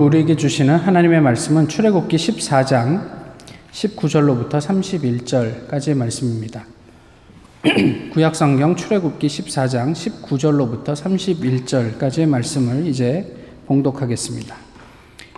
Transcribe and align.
우리에게 0.00 0.34
주시는 0.34 0.76
하나님의 0.76 1.20
말씀은 1.20 1.68
출애굽기 1.68 2.16
14장 2.16 3.02
19절로부터 3.70 4.52
31절까지의 4.52 5.94
말씀입니다. 5.94 6.64
구약 8.14 8.34
성경 8.34 8.76
출애굽기 8.76 9.26
14장 9.26 9.92
19절로부터 9.92 10.94
31절까지의 10.94 12.26
말씀을 12.26 12.86
이제 12.86 13.36
봉독하겠습니다. 13.66 14.56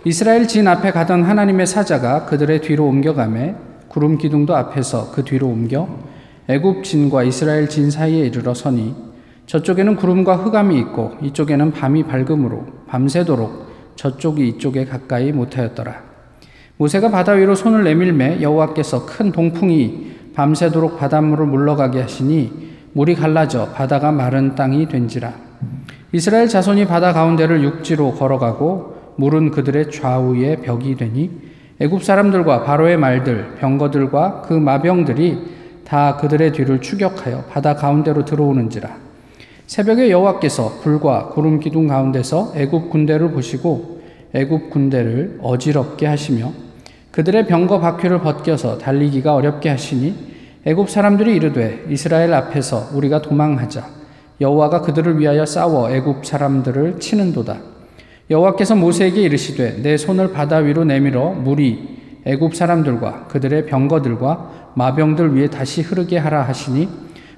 이스라엘 0.05 0.47
진 0.47 0.69
앞에 0.69 0.91
가던 0.91 1.23
하나님의 1.23 1.67
사자가 1.67 2.23
그들의 2.23 2.61
뒤로 2.61 2.87
옮겨가매 2.87 3.55
구름 3.89 4.17
기둥도 4.17 4.55
앞에서 4.55 5.11
그 5.11 5.25
뒤로 5.25 5.49
옮겨 5.49 5.89
애굽 6.47 6.85
진과 6.85 7.23
이스라엘 7.23 7.67
진 7.67 7.91
사이에 7.91 8.27
이르러 8.27 8.53
서니 8.53 8.95
저쪽에는 9.45 9.97
구름과 9.97 10.37
흑암이 10.37 10.79
있고 10.79 11.15
이쪽에는 11.21 11.73
밤이 11.73 12.03
밝음으로 12.03 12.65
밤새도록 12.87 13.72
저쪽이 13.95 14.47
이쪽에 14.49 14.85
가까이 14.85 15.31
못하였더라. 15.31 16.01
모세가 16.77 17.11
바다 17.11 17.33
위로 17.33 17.55
손을 17.55 17.83
내밀매 17.83 18.41
여호와께서 18.41 19.05
큰 19.05 19.31
동풍이 19.31 20.13
밤새도록 20.33 20.97
바닷물을 20.97 21.45
물러가게 21.45 22.01
하시니 22.01 22.73
물이 22.93 23.15
갈라져 23.15 23.69
바다가 23.69 24.11
마른 24.11 24.55
땅이 24.55 24.87
된지라. 24.87 25.33
이스라엘 26.11 26.47
자손이 26.47 26.85
바다 26.85 27.13
가운데를 27.13 27.63
육지로 27.63 28.13
걸어가고 28.13 29.13
물은 29.17 29.51
그들의 29.51 29.91
좌우에 29.91 30.57
벽이 30.57 30.95
되니 30.95 31.31
애굽 31.79 32.03
사람들과 32.03 32.63
바로의 32.63 32.97
말들 32.97 33.55
병거들과 33.59 34.43
그 34.43 34.53
마병들이 34.53 35.53
다 35.85 36.17
그들의 36.17 36.51
뒤를 36.53 36.81
추격하여 36.81 37.45
바다 37.49 37.75
가운데로 37.75 38.25
들어오는지라. 38.25 39.02
새벽에 39.67 40.09
여호와께서 40.11 40.79
불과 40.81 41.29
구름 41.29 41.59
기둥 41.59 41.87
가운데서 41.87 42.53
애굽 42.55 42.89
군대를 42.89 43.31
보시고 43.31 44.01
애굽 44.33 44.69
군대를 44.69 45.39
어지럽게 45.41 46.05
하시며 46.05 46.51
그들의 47.11 47.47
병거 47.47 47.79
바퀴를 47.79 48.19
벗겨서 48.21 48.77
달리기가 48.77 49.35
어렵게 49.35 49.69
하시니 49.69 50.33
애굽 50.65 50.89
사람들이 50.89 51.35
이르되 51.35 51.85
이스라엘 51.89 52.33
앞에서 52.33 52.89
우리가 52.93 53.21
도망하자. 53.21 53.85
여호와가 54.41 54.81
그들을 54.81 55.19
위하여 55.19 55.45
싸워 55.45 55.91
애굽 55.91 56.25
사람들을 56.25 56.99
치는도다. 56.99 57.59
여호와께서 58.29 58.75
모세에게 58.75 59.21
이르시되 59.21 59.81
내 59.81 59.97
손을 59.97 60.31
바다 60.31 60.57
위로 60.57 60.83
내밀어 60.85 61.31
물이 61.31 62.21
애굽 62.25 62.55
사람들과 62.55 63.27
그들의 63.27 63.65
병거들과 63.67 64.71
마병들 64.75 65.35
위에 65.35 65.47
다시 65.47 65.81
흐르게 65.81 66.17
하라 66.17 66.43
하시니 66.43 66.87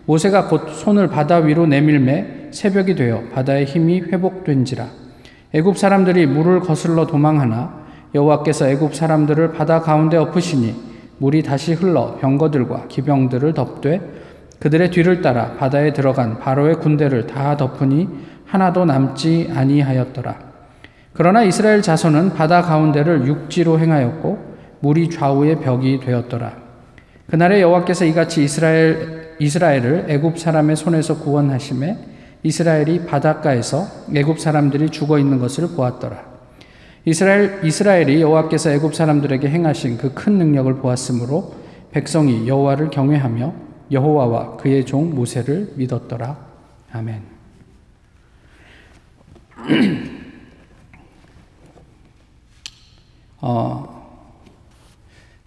모세가 0.05 0.47
곧 0.47 0.69
손을 0.69 1.07
바다 1.07 1.37
위로 1.37 1.65
내밀매 1.65 2.49
새벽이 2.51 2.95
되어 2.95 3.23
바다의 3.33 3.65
힘이 3.65 4.01
회복된지라 4.01 4.87
애굽 5.53 5.77
사람들이 5.77 6.25
물을 6.25 6.59
거슬러 6.59 7.07
도망하나 7.07 7.85
여호와께서 8.13 8.69
애굽 8.69 8.95
사람들을 8.95 9.53
바다 9.53 9.81
가운데 9.81 10.17
엎으시니 10.17 10.75
물이 11.17 11.43
다시 11.43 11.73
흘러 11.73 12.17
병거들과 12.17 12.87
기병들을 12.87 13.53
덮되 13.53 14.01
그들의 14.59 14.91
뒤를 14.91 15.21
따라 15.21 15.53
바다에 15.57 15.93
들어간 15.93 16.39
바로의 16.39 16.75
군대를 16.79 17.27
다 17.27 17.57
덮으니 17.57 18.07
하나도 18.45 18.85
남지 18.85 19.51
아니하였더라. 19.53 20.35
그러나 21.13 21.43
이스라엘 21.43 21.81
자손은 21.81 22.33
바다 22.33 22.61
가운데를 22.61 23.25
육지로 23.27 23.79
행하였고 23.79 24.55
물이 24.81 25.09
좌우의 25.09 25.61
벽이 25.61 25.99
되었더라. 25.99 26.53
그날에 27.29 27.61
여호와께서 27.61 28.05
이같이 28.05 28.43
이스라엘 28.43 29.24
이스라엘을 29.39 30.05
애굽 30.09 30.39
사람의 30.39 30.75
손에서 30.75 31.19
구원하심에 31.19 31.97
이스라엘이 32.43 33.05
바닷가에서 33.05 33.87
애굽 34.13 34.39
사람들이 34.39 34.89
죽어 34.89 35.17
있는 35.19 35.39
것을 35.39 35.69
보았더라. 35.69 36.35
이스라엘 37.05 37.63
이스라엘이 37.63 38.21
여호와께서 38.21 38.71
애굽 38.71 38.95
사람들에게 38.95 39.47
행하신 39.47 39.97
그 39.97 40.13
큰 40.13 40.33
능력을 40.39 40.73
보았으므로 40.77 41.53
백성이 41.91 42.47
여호와를 42.47 42.89
경외하며 42.89 43.53
여호와와 43.91 44.57
그의 44.57 44.85
종 44.85 45.13
모세를 45.13 45.73
믿었더라. 45.75 46.37
아멘. 46.91 47.21
어, 53.41 53.95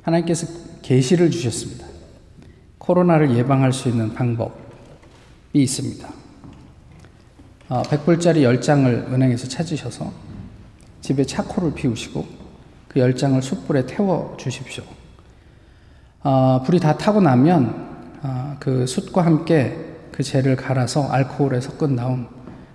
하나님께서 0.02 0.46
계시를 0.82 1.32
주셨습니다. 1.32 1.87
코로나를 2.88 3.36
예방할 3.36 3.70
수 3.70 3.90
있는 3.90 4.14
방법이 4.14 4.54
있습니다. 5.52 6.08
어, 7.68 7.82
100불짜리 7.82 8.38
10장을 8.38 9.12
은행에서 9.12 9.46
찾으셔서 9.46 10.10
집에 11.02 11.22
차코를 11.24 11.74
피우시고 11.74 12.26
그 12.88 13.00
10장을 13.00 13.40
숯불에 13.42 13.84
태워 13.84 14.34
주십시오. 14.38 14.84
어, 16.22 16.62
불이 16.64 16.80
다 16.80 16.96
타고 16.96 17.20
나면 17.20 18.20
어, 18.22 18.56
그 18.58 18.86
숯과 18.86 19.22
함께 19.22 19.76
그 20.10 20.22
재를 20.22 20.56
갈아서 20.56 21.08
알코올에 21.08 21.60
섞은 21.60 21.94
다음 21.94 22.26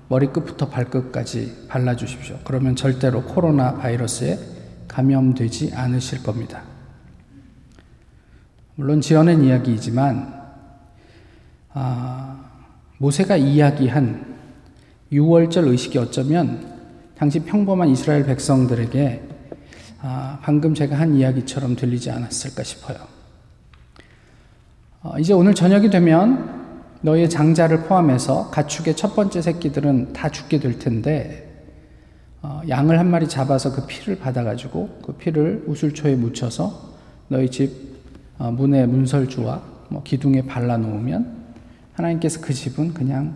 머리끝부터 0.10 0.70
발끝까지 0.70 1.66
발라주십시오. 1.70 2.38
그러면 2.44 2.76
절대로 2.76 3.24
코로나 3.24 3.74
바이러스에 3.74 4.38
감염되지 4.88 5.72
않으실 5.74 6.22
겁니다. 6.22 6.73
물론 8.76 9.02
지어낸 9.02 9.44
이야기이지만 9.44 10.42
아, 11.74 12.44
모세가 12.98 13.38
이야기한 13.38 14.36
6월절 15.12 15.68
의식이 15.68 16.00
어쩌면 16.00 16.74
당시 17.16 17.40
평범한 17.40 17.90
이스라엘 17.90 18.26
백성들에게 18.26 19.30
아, 20.02 20.40
방금 20.42 20.74
제가 20.74 20.98
한 20.98 21.14
이야기처럼 21.14 21.76
들리지 21.76 22.10
않았을까 22.10 22.64
싶어요. 22.64 22.98
어, 25.04 25.20
이제 25.20 25.34
오늘 25.34 25.54
저녁이 25.54 25.92
되면 25.92 26.64
너의 27.02 27.30
장자를 27.30 27.84
포함해서 27.84 28.50
가축의 28.50 28.96
첫 28.96 29.16
번째 29.16 29.42
새끼들은 29.44 30.14
다 30.14 30.30
죽게 30.30 30.60
될 30.60 30.80
텐데 30.80 31.64
어, 32.42 32.62
양을 32.68 32.98
한 32.98 33.12
마리 33.12 33.28
잡아서 33.28 33.72
그 33.72 33.86
피를 33.86 34.18
받아가지고 34.18 35.02
그 35.06 35.14
피를 35.14 35.64
우슬초에 35.68 36.16
묻혀서 36.16 36.94
너희 37.28 37.52
집 37.52 37.93
어, 37.93 37.93
문의 38.38 38.88
문설주와 38.88 39.62
뭐 39.90 40.04
기둥에 40.04 40.46
발라 40.46 40.78
놓으면 40.78 41.44
하나님께서 41.94 42.42
그 42.42 42.54
집은 42.54 42.94
그냥 42.94 43.34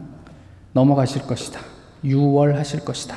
넘어가실 0.74 1.24
것이다. 1.24 1.60
유월하실 2.04 2.86
것이다. 2.86 3.16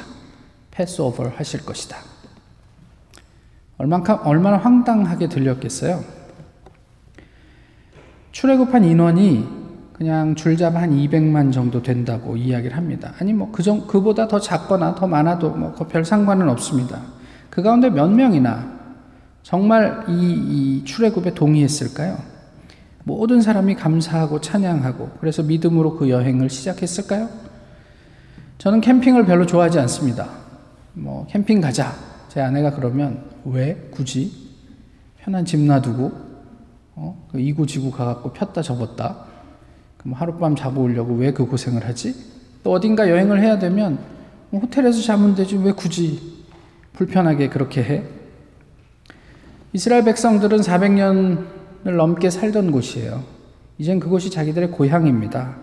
패스오버 0.71 1.29
하실 1.37 1.65
것이다. 1.65 1.97
얼마나, 3.79 4.15
얼마나 4.25 4.57
황당하게 4.59 5.29
들렸겠어요? 5.29 6.03
출애굽한 8.33 8.85
인원이 8.85 9.61
그냥 9.95 10.35
줄잡아 10.35 10.81
한 10.81 10.91
200만 10.91 11.53
정도 11.53 11.83
된다고 11.83 12.37
이야기를 12.37 12.77
합니다. 12.77 13.13
아니 13.19 13.33
뭐 13.35 13.51
그 13.53 13.63
정, 13.63 13.87
그보다 13.87 14.29
더 14.29 14.39
작거나 14.41 14.95
더 14.95 15.07
많아도 15.07 15.51
뭐 15.51 15.73
별 15.75 16.05
상관은 16.05 16.49
없습니다. 16.49 17.01
그 17.51 17.63
가운데 17.63 17.91
몇 17.91 18.09
명이나 18.09 18.80
정말 19.43 20.05
이, 20.09 20.13
이 20.13 20.85
출애굽에 20.85 21.35
동의했을까요? 21.35 22.19
모든 23.05 23.41
사람이 23.41 23.75
감사하고 23.77 24.41
찬양하고 24.41 25.11
그래서 25.21 25.43
믿음으로 25.43 25.97
그 25.97 26.11
여행을 26.11 26.51
시작했을까요? 26.51 27.29
저는 28.59 28.81
캠핑을 28.83 29.25
별로 29.25 29.47
좋아하지 29.47 29.79
않습니다. 29.81 30.29
뭐 30.93 31.27
캠핑 31.29 31.61
가자. 31.61 31.95
제 32.29 32.41
아내가 32.41 32.73
그러면 32.75 33.25
왜 33.45 33.89
굳이 33.91 34.33
편한 35.19 35.45
집 35.45 35.59
놔두고 35.61 36.13
어? 36.97 37.29
그 37.33 37.41
이구지구 37.41 37.91
가갖고 37.91 38.33
폈다 38.33 38.63
접었다. 38.63 39.25
그럼 39.97 40.15
하룻밤 40.15 40.55
자고 40.57 40.83
오려고 40.83 41.15
왜 41.15 41.33
그 41.33 41.47
고생을 41.47 41.87
하지? 41.87 42.15
또 42.63 42.73
어딘가 42.73 43.09
여행을 43.09 43.41
해야 43.41 43.59
되면 43.59 43.99
뭐 44.51 44.61
호텔에서 44.61 45.01
자면 45.03 45.35
되지 45.35 45.57
왜 45.57 45.73
굳이 45.73 46.45
불편하게 46.93 47.49
그렇게 47.49 47.83
해? 47.83 48.05
이스라엘 49.73 50.05
백성들은 50.05 50.59
400년을 50.61 51.97
넘게 51.97 52.31
살던 52.31 52.73
곳이에요. 52.73 53.23
이젠 53.79 54.01
그곳이 54.01 54.31
자기들의 54.31 54.71
고향입니다. 54.73 55.57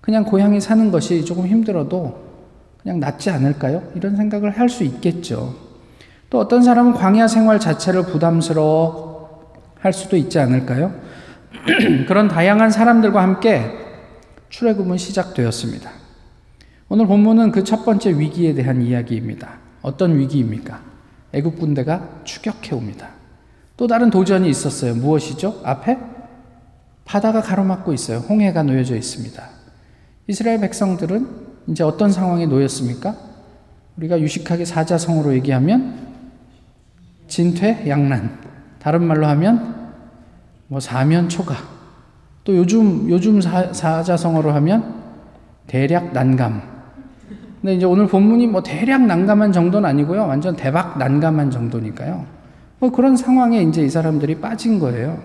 그냥 0.00 0.24
고향에 0.24 0.60
사는 0.60 0.90
것이 0.90 1.24
조금 1.24 1.46
힘들어도 1.46 2.24
그냥 2.82 3.00
낫지 3.00 3.30
않을까요? 3.30 3.82
이런 3.94 4.16
생각을 4.16 4.50
할 4.50 4.68
수 4.68 4.84
있겠죠. 4.84 5.54
또 6.30 6.38
어떤 6.40 6.62
사람은 6.62 6.94
광야 6.94 7.28
생활 7.28 7.60
자체를 7.60 8.04
부담스러워 8.04 9.52
할 9.78 9.92
수도 9.92 10.16
있지 10.16 10.38
않을까요? 10.38 10.92
그런 12.08 12.28
다양한 12.28 12.70
사람들과 12.70 13.22
함께 13.22 13.70
출애굽은 14.48 14.96
시작되었습니다. 14.98 15.90
오늘 16.88 17.06
본문은 17.06 17.50
그 17.52 17.64
첫 17.64 17.84
번째 17.84 18.10
위기에 18.18 18.54
대한 18.54 18.80
이야기입니다. 18.82 19.58
어떤 19.82 20.16
위기입니까? 20.18 20.80
애국 21.32 21.58
군대가 21.58 22.08
추격해 22.24 22.74
옵니다. 22.74 23.10
또 23.76 23.86
다른 23.86 24.10
도전이 24.10 24.48
있었어요. 24.48 24.94
무엇이죠? 24.94 25.60
앞에 25.64 25.98
바다가 27.04 27.40
가로막고 27.40 27.92
있어요. 27.92 28.18
홍해가 28.18 28.62
놓여져 28.62 28.96
있습니다. 28.96 29.42
이스라엘 30.28 30.60
백성들은 30.60 31.46
이제 31.68 31.84
어떤 31.84 32.10
상황에 32.10 32.46
놓였습니까? 32.46 33.14
우리가 33.96 34.20
유식하게 34.20 34.64
사자성어로 34.64 35.34
얘기하면 35.34 36.06
진퇴 37.28 37.88
양난. 37.88 38.38
다른 38.78 39.04
말로 39.04 39.26
하면 39.26 39.92
뭐 40.68 40.80
사면 40.80 41.28
초가. 41.28 41.54
또 42.44 42.56
요즘 42.56 43.08
요즘 43.10 43.40
사, 43.40 43.72
사자성어로 43.72 44.52
하면 44.52 45.02
대략 45.66 46.12
난감. 46.12 46.62
근데 47.60 47.74
이제 47.74 47.84
오늘 47.84 48.06
본문이 48.06 48.46
뭐 48.46 48.62
대략 48.62 49.04
난감한 49.06 49.52
정도는 49.52 49.88
아니고요. 49.88 50.26
완전 50.26 50.54
대박 50.54 50.98
난감한 50.98 51.50
정도니까요. 51.50 52.35
뭐 52.78 52.90
그런 52.90 53.16
상황에 53.16 53.62
이제 53.62 53.82
이 53.82 53.88
사람들이 53.88 54.40
빠진 54.40 54.78
거예요. 54.78 55.22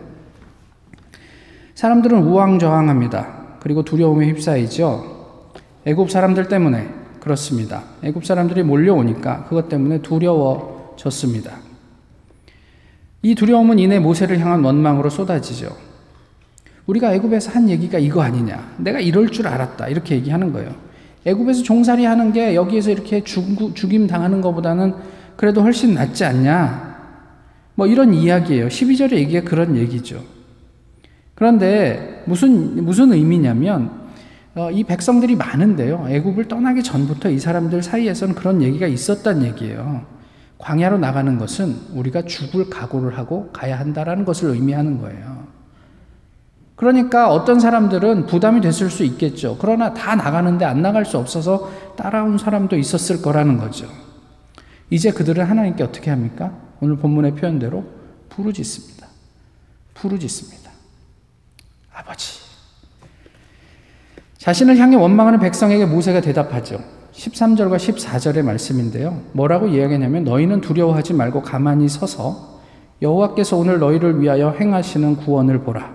사람들은 1.75 2.23
우왕좌왕합니다. 2.23 3.57
그리고 3.59 3.83
두려움에 3.83 4.27
휩싸이죠. 4.29 5.51
애굽 5.85 6.11
사람들 6.11 6.47
때문에 6.47 6.87
그렇습니다. 7.19 7.83
애굽 8.03 8.25
사람들이 8.25 8.63
몰려오니까 8.63 9.45
그것 9.45 9.67
때문에 9.69 10.01
두려워졌습니다. 10.01 11.57
이 13.23 13.35
두려움은 13.35 13.79
이내 13.79 13.99
모세를 13.99 14.39
향한 14.39 14.63
원망으로 14.63 15.09
쏟아지죠. 15.09 15.75
우리가 16.87 17.13
애굽에서 17.13 17.51
한 17.51 17.69
얘기가 17.69 17.99
이거 17.99 18.21
아니냐? 18.21 18.75
내가 18.77 18.99
이럴 18.99 19.29
줄 19.29 19.47
알았다. 19.47 19.87
이렇게 19.87 20.15
얘기하는 20.15 20.51
거예요. 20.51 20.73
애굽에서 21.25 21.61
종살이 21.61 22.05
하는 22.05 22.33
게 22.33 22.55
여기에서 22.55 22.89
이렇게 22.89 23.23
죽, 23.23 23.75
죽임 23.75 24.07
당하는 24.07 24.41
것보다는 24.41 24.95
그래도 25.37 25.61
훨씬 25.61 25.93
낫지 25.93 26.25
않냐? 26.25 26.90
뭐 27.81 27.87
이런 27.87 28.13
이야기예요. 28.13 28.67
12절의 28.67 29.13
얘기가 29.13 29.41
그런 29.49 29.75
얘기죠. 29.75 30.23
그런데 31.33 32.21
무슨 32.27 32.85
무슨 32.85 33.11
의미냐면 33.11 33.89
어, 34.53 34.69
이 34.69 34.83
백성들이 34.83 35.35
많은데요. 35.35 36.05
애굽을 36.07 36.47
떠나기 36.47 36.83
전부터 36.83 37.31
이 37.31 37.39
사람들 37.39 37.81
사이에서는 37.81 38.35
그런 38.35 38.61
얘기가 38.61 38.85
있었단 38.85 39.41
얘기예요. 39.45 40.05
광야로 40.59 40.99
나가는 40.99 41.39
것은 41.39 41.75
우리가 41.95 42.21
죽을 42.21 42.69
각오를 42.69 43.17
하고 43.17 43.49
가야 43.51 43.79
한다라는 43.79 44.25
것을 44.25 44.51
의미하는 44.51 44.99
거예요. 45.01 45.47
그러니까 46.75 47.31
어떤 47.31 47.59
사람들은 47.59 48.27
부담이 48.27 48.61
됐을 48.61 48.91
수 48.91 49.03
있겠죠. 49.05 49.57
그러나 49.59 49.95
다 49.95 50.15
나가는데 50.15 50.65
안 50.65 50.83
나갈 50.83 51.03
수 51.03 51.17
없어서 51.17 51.71
따라온 51.97 52.37
사람도 52.37 52.77
있었을 52.77 53.23
거라는 53.23 53.57
거죠. 53.57 53.87
이제 54.91 55.09
그들은 55.09 55.45
하나님께 55.45 55.83
어떻게 55.83 56.11
합니까? 56.11 56.69
오늘 56.81 56.97
본문의 56.97 57.35
표현대로 57.35 57.83
부르짖습니다. 58.29 59.07
부르짖습니다. 59.93 60.71
아버지. 61.93 62.39
자신을 64.39 64.77
향해 64.77 64.95
원망하는 64.95 65.39
백성에게 65.39 65.85
모세가 65.85 66.21
대답하죠. 66.21 66.79
13절과 67.13 67.75
14절의 67.75 68.41
말씀인데요. 68.43 69.21
뭐라고 69.33 69.67
이야기하냐면 69.67 70.23
너희는 70.23 70.61
두려워하지 70.61 71.13
말고 71.13 71.43
가만히 71.43 71.87
서서 71.87 72.59
여호와께서 73.01 73.57
오늘 73.57 73.79
너희를 73.79 74.19
위하여 74.19 74.49
행하시는 74.51 75.17
구원을 75.17 75.59
보라. 75.59 75.93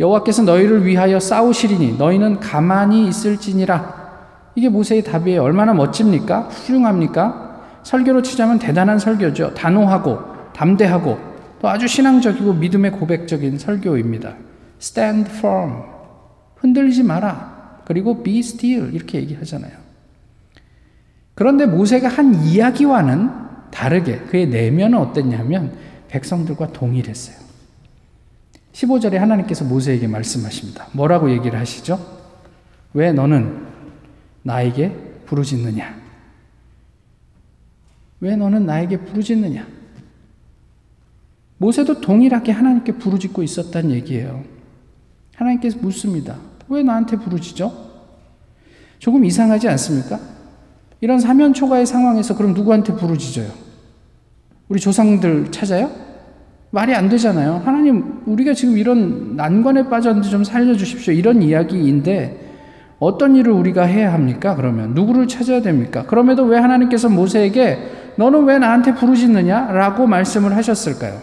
여호와께서 0.00 0.42
너희를 0.42 0.84
위하여 0.84 1.18
싸우시리니 1.18 1.96
너희는 1.96 2.40
가만히 2.40 3.08
있을지니라. 3.08 4.08
이게 4.54 4.68
모세의 4.68 5.04
답이에요. 5.04 5.42
얼마나 5.42 5.72
멋집니까? 5.72 6.42
훌륭합니까? 6.42 7.47
설교로 7.82 8.22
치자면 8.22 8.58
대단한 8.58 8.98
설교죠. 8.98 9.54
단호하고 9.54 10.52
담대하고 10.52 11.18
또 11.60 11.68
아주 11.68 11.88
신앙적이고 11.88 12.54
믿음의 12.54 12.92
고백적인 12.92 13.58
설교입니다. 13.58 14.36
Stand 14.80 15.30
firm. 15.30 15.82
흔들리지 16.56 17.02
마라. 17.02 17.82
그리고 17.84 18.22
be 18.22 18.40
still. 18.40 18.94
이렇게 18.94 19.18
얘기하잖아요. 19.18 19.72
그런데 21.34 21.66
모세가 21.66 22.08
한 22.08 22.34
이야기와는 22.44 23.30
다르게 23.70 24.18
그의 24.18 24.48
내면은 24.48 24.98
어땠냐면 24.98 25.72
백성들과 26.08 26.72
동일했어요. 26.72 27.36
15절에 28.72 29.14
하나님께서 29.14 29.64
모세에게 29.64 30.06
말씀하십니다. 30.06 30.86
뭐라고 30.92 31.30
얘기를 31.30 31.58
하시죠? 31.58 31.98
왜 32.94 33.12
너는 33.12 33.66
나에게 34.42 34.94
부르짖느냐? 35.26 36.07
왜 38.20 38.36
너는 38.36 38.66
나에게 38.66 38.98
부르짖느냐? 38.98 39.66
모세도 41.58 42.00
동일하게 42.00 42.52
하나님께 42.52 42.92
부르짖고 42.92 43.42
있었단 43.42 43.90
얘기예요. 43.90 44.42
하나님께서 45.34 45.78
묻습니다. 45.80 46.36
왜 46.68 46.82
나한테 46.82 47.16
부르짖어? 47.16 47.88
조금 48.98 49.24
이상하지 49.24 49.68
않습니까? 49.68 50.18
이런 51.00 51.20
사면 51.20 51.54
초가의 51.54 51.86
상황에서 51.86 52.36
그럼 52.36 52.54
누구한테 52.54 52.94
부르짖어요? 52.94 53.50
우리 54.68 54.80
조상들 54.80 55.50
찾아요? 55.50 55.90
말이 56.70 56.94
안 56.94 57.08
되잖아요. 57.08 57.62
하나님, 57.64 58.20
우리가 58.26 58.52
지금 58.52 58.76
이런 58.76 59.36
난관에 59.36 59.88
빠졌는데 59.88 60.28
좀 60.28 60.44
살려주십시오. 60.44 61.14
이런 61.14 61.42
이야기인데 61.42 62.46
어떤 62.98 63.36
일을 63.36 63.52
우리가 63.52 63.84
해야 63.84 64.12
합니까? 64.12 64.54
그러면 64.54 64.92
누구를 64.92 65.28
찾아야 65.28 65.62
됩니까? 65.62 66.04
그럼에도 66.06 66.44
왜 66.44 66.58
하나님께서 66.58 67.08
모세에게 67.08 67.78
너는 68.18 68.46
왜 68.46 68.58
나한테 68.58 68.94
부르짖느냐? 68.94 69.70
라고 69.70 70.08
말씀을 70.08 70.56
하셨을까요? 70.56 71.20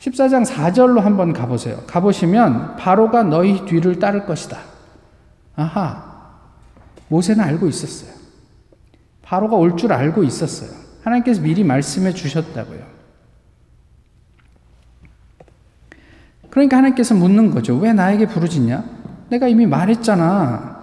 14장 0.00 0.46
4절로 0.46 1.00
한번 1.00 1.34
가보세요. 1.34 1.82
가보시면 1.86 2.76
바로가 2.76 3.24
너희 3.24 3.62
뒤를 3.66 3.98
따를 3.98 4.24
것이다. 4.24 4.58
아하. 5.54 6.02
모세는 7.08 7.44
알고 7.44 7.66
있었어요. 7.66 8.10
바로가 9.20 9.56
올 9.56 9.76
줄 9.76 9.92
알고 9.92 10.24
있었어요. 10.24 10.70
하나님께서 11.04 11.42
미리 11.42 11.62
말씀해 11.62 12.14
주셨다고요. 12.14 12.80
그러니까 16.48 16.78
하나님께서 16.78 17.14
묻는 17.14 17.50
거죠. 17.50 17.76
왜 17.76 17.92
나에게 17.92 18.26
부르짖냐? 18.28 18.82
내가 19.28 19.46
이미 19.46 19.66
말했잖아. 19.66 20.74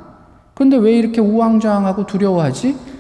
근데 0.54 0.78
왜 0.78 0.92
이렇게 0.94 1.20
우왕좌왕하고 1.20 2.06
두려워하지? 2.06 2.93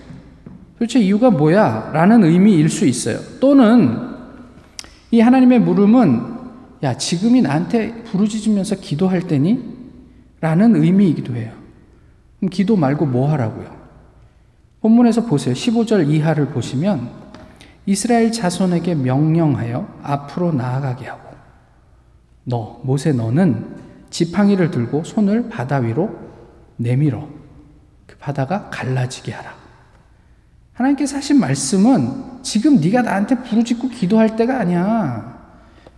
도대체 0.83 0.99
이유가 0.99 1.29
뭐야? 1.29 1.91
라는 1.93 2.25
의미일 2.25 2.67
수 2.67 2.85
있어요. 2.85 3.17
또는 3.39 3.97
이 5.11 5.21
하나님의 5.21 5.59
물음은 5.59 6.33
야, 6.83 6.97
지금이 6.97 7.41
나한테 7.41 8.03
부르짖으면서 8.03 8.75
기도할 8.75 9.21
때니? 9.21 9.63
라는 10.41 10.75
의미이기도 10.75 11.35
해요. 11.35 11.53
그럼 12.37 12.49
기도 12.49 12.75
말고 12.75 13.05
뭐 13.05 13.31
하라고요? 13.31 13.73
본문에서 14.81 15.25
보세요. 15.25 15.55
15절 15.55 16.09
이하를 16.09 16.47
보시면 16.47 17.09
이스라엘 17.85 18.33
자손에게 18.33 18.95
명령하여 18.95 19.99
앞으로 20.03 20.51
나아가게 20.51 21.05
하고 21.07 21.29
너, 22.43 22.81
모세 22.83 23.13
너는 23.13 23.77
지팡이를 24.09 24.69
들고 24.69 25.05
손을 25.05 25.47
바다 25.47 25.77
위로 25.77 26.09
내밀어 26.75 27.25
그 28.05 28.17
바다가 28.17 28.69
갈라지게 28.69 29.31
하라. 29.31 29.62
하나님께서 30.73 31.17
하신 31.17 31.39
말씀은 31.39 32.41
지금 32.41 32.79
네가 32.79 33.03
나한테 33.03 33.35
부르짖고 33.35 33.89
기도할 33.89 34.35
때가 34.35 34.59
아니야. 34.59 35.37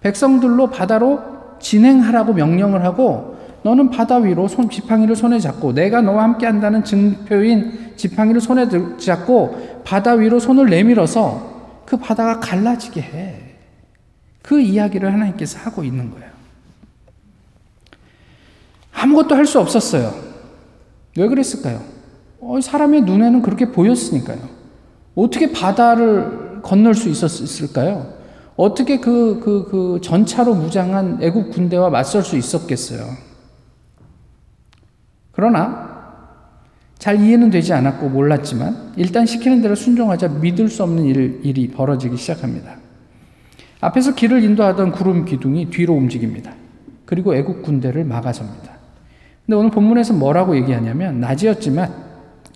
백성들로 0.02 0.70
바다로 0.70 1.22
진행하라고 1.60 2.34
명령을 2.34 2.84
하고 2.84 3.36
너는 3.64 3.90
바다 3.90 4.18
위로 4.18 4.48
손 4.48 4.70
지팡이를 4.70 5.16
손에 5.16 5.40
잡고 5.40 5.74
내가 5.74 6.02
너와 6.02 6.24
함께 6.24 6.46
한다는 6.46 6.84
증표인 6.84 7.94
지팡이를 7.96 8.40
손에 8.40 8.68
잡고 8.98 9.82
바다 9.84 10.12
위로 10.12 10.40
손을 10.40 10.70
내밀어서 10.70 11.82
그 11.86 11.98
바다가 11.98 12.40
갈라지게 12.40 13.02
해. 13.02 13.42
그 14.44 14.60
이야기를 14.60 15.12
하나님께서 15.12 15.58
하고 15.60 15.84
있는 15.84 16.12
거예요. 16.12 16.30
아무것도 18.94 19.36
할 19.36 19.46
수 19.46 19.60
없었어요. 19.60 20.14
왜 21.18 21.28
그랬을까요? 21.28 21.82
어, 22.40 22.60
사람의 22.62 23.02
눈에는 23.02 23.42
그렇게 23.42 23.72
보였으니까요. 23.72 24.65
어떻게 25.16 25.52
바다를 25.52 26.62
건널 26.62 26.94
수 26.94 27.10
있었을까요? 27.10 28.14
어떻게 28.56 29.00
그, 29.00 29.40
그, 29.44 29.68
그 29.70 30.00
전차로 30.02 30.56
무장한 30.56 31.20
애국 31.22 31.52
군대와 31.52 31.90
맞설 31.90 32.24
수 32.24 32.38
있었겠어요? 32.38 33.06
그러나 35.32 35.96
잘 36.98 37.22
이해는 37.22 37.50
되지 37.50 37.74
않았고 37.74 38.10
몰랐지만 38.10 38.94
일단 38.96 39.26
시키는 39.26 39.62
대로 39.62 39.76
순종하자 39.76 40.30
믿을 40.30 40.70
수 40.70 40.84
없는 40.84 41.04
일, 41.04 41.42
일이 41.44 41.68
벌어지기 41.68 42.16
시작합니다. 42.16 42.78
앞에서 43.82 44.16
길을 44.16 44.44
인도하던 44.44 44.94
구름 44.94 45.26
기둥이 45.26 45.70
뒤로 45.70 45.94
움직입니다. 45.94 46.54
그리고 47.06 47.36
애국 47.36 47.62
군대를 47.62 48.06
막아섭니다. 48.06 48.72
근데 49.46 49.58
오늘 49.58 49.70
본문에서 49.70 50.14
뭐라고 50.14 50.56
얘기하냐면 50.56 51.20
낮이었지만 51.20 51.94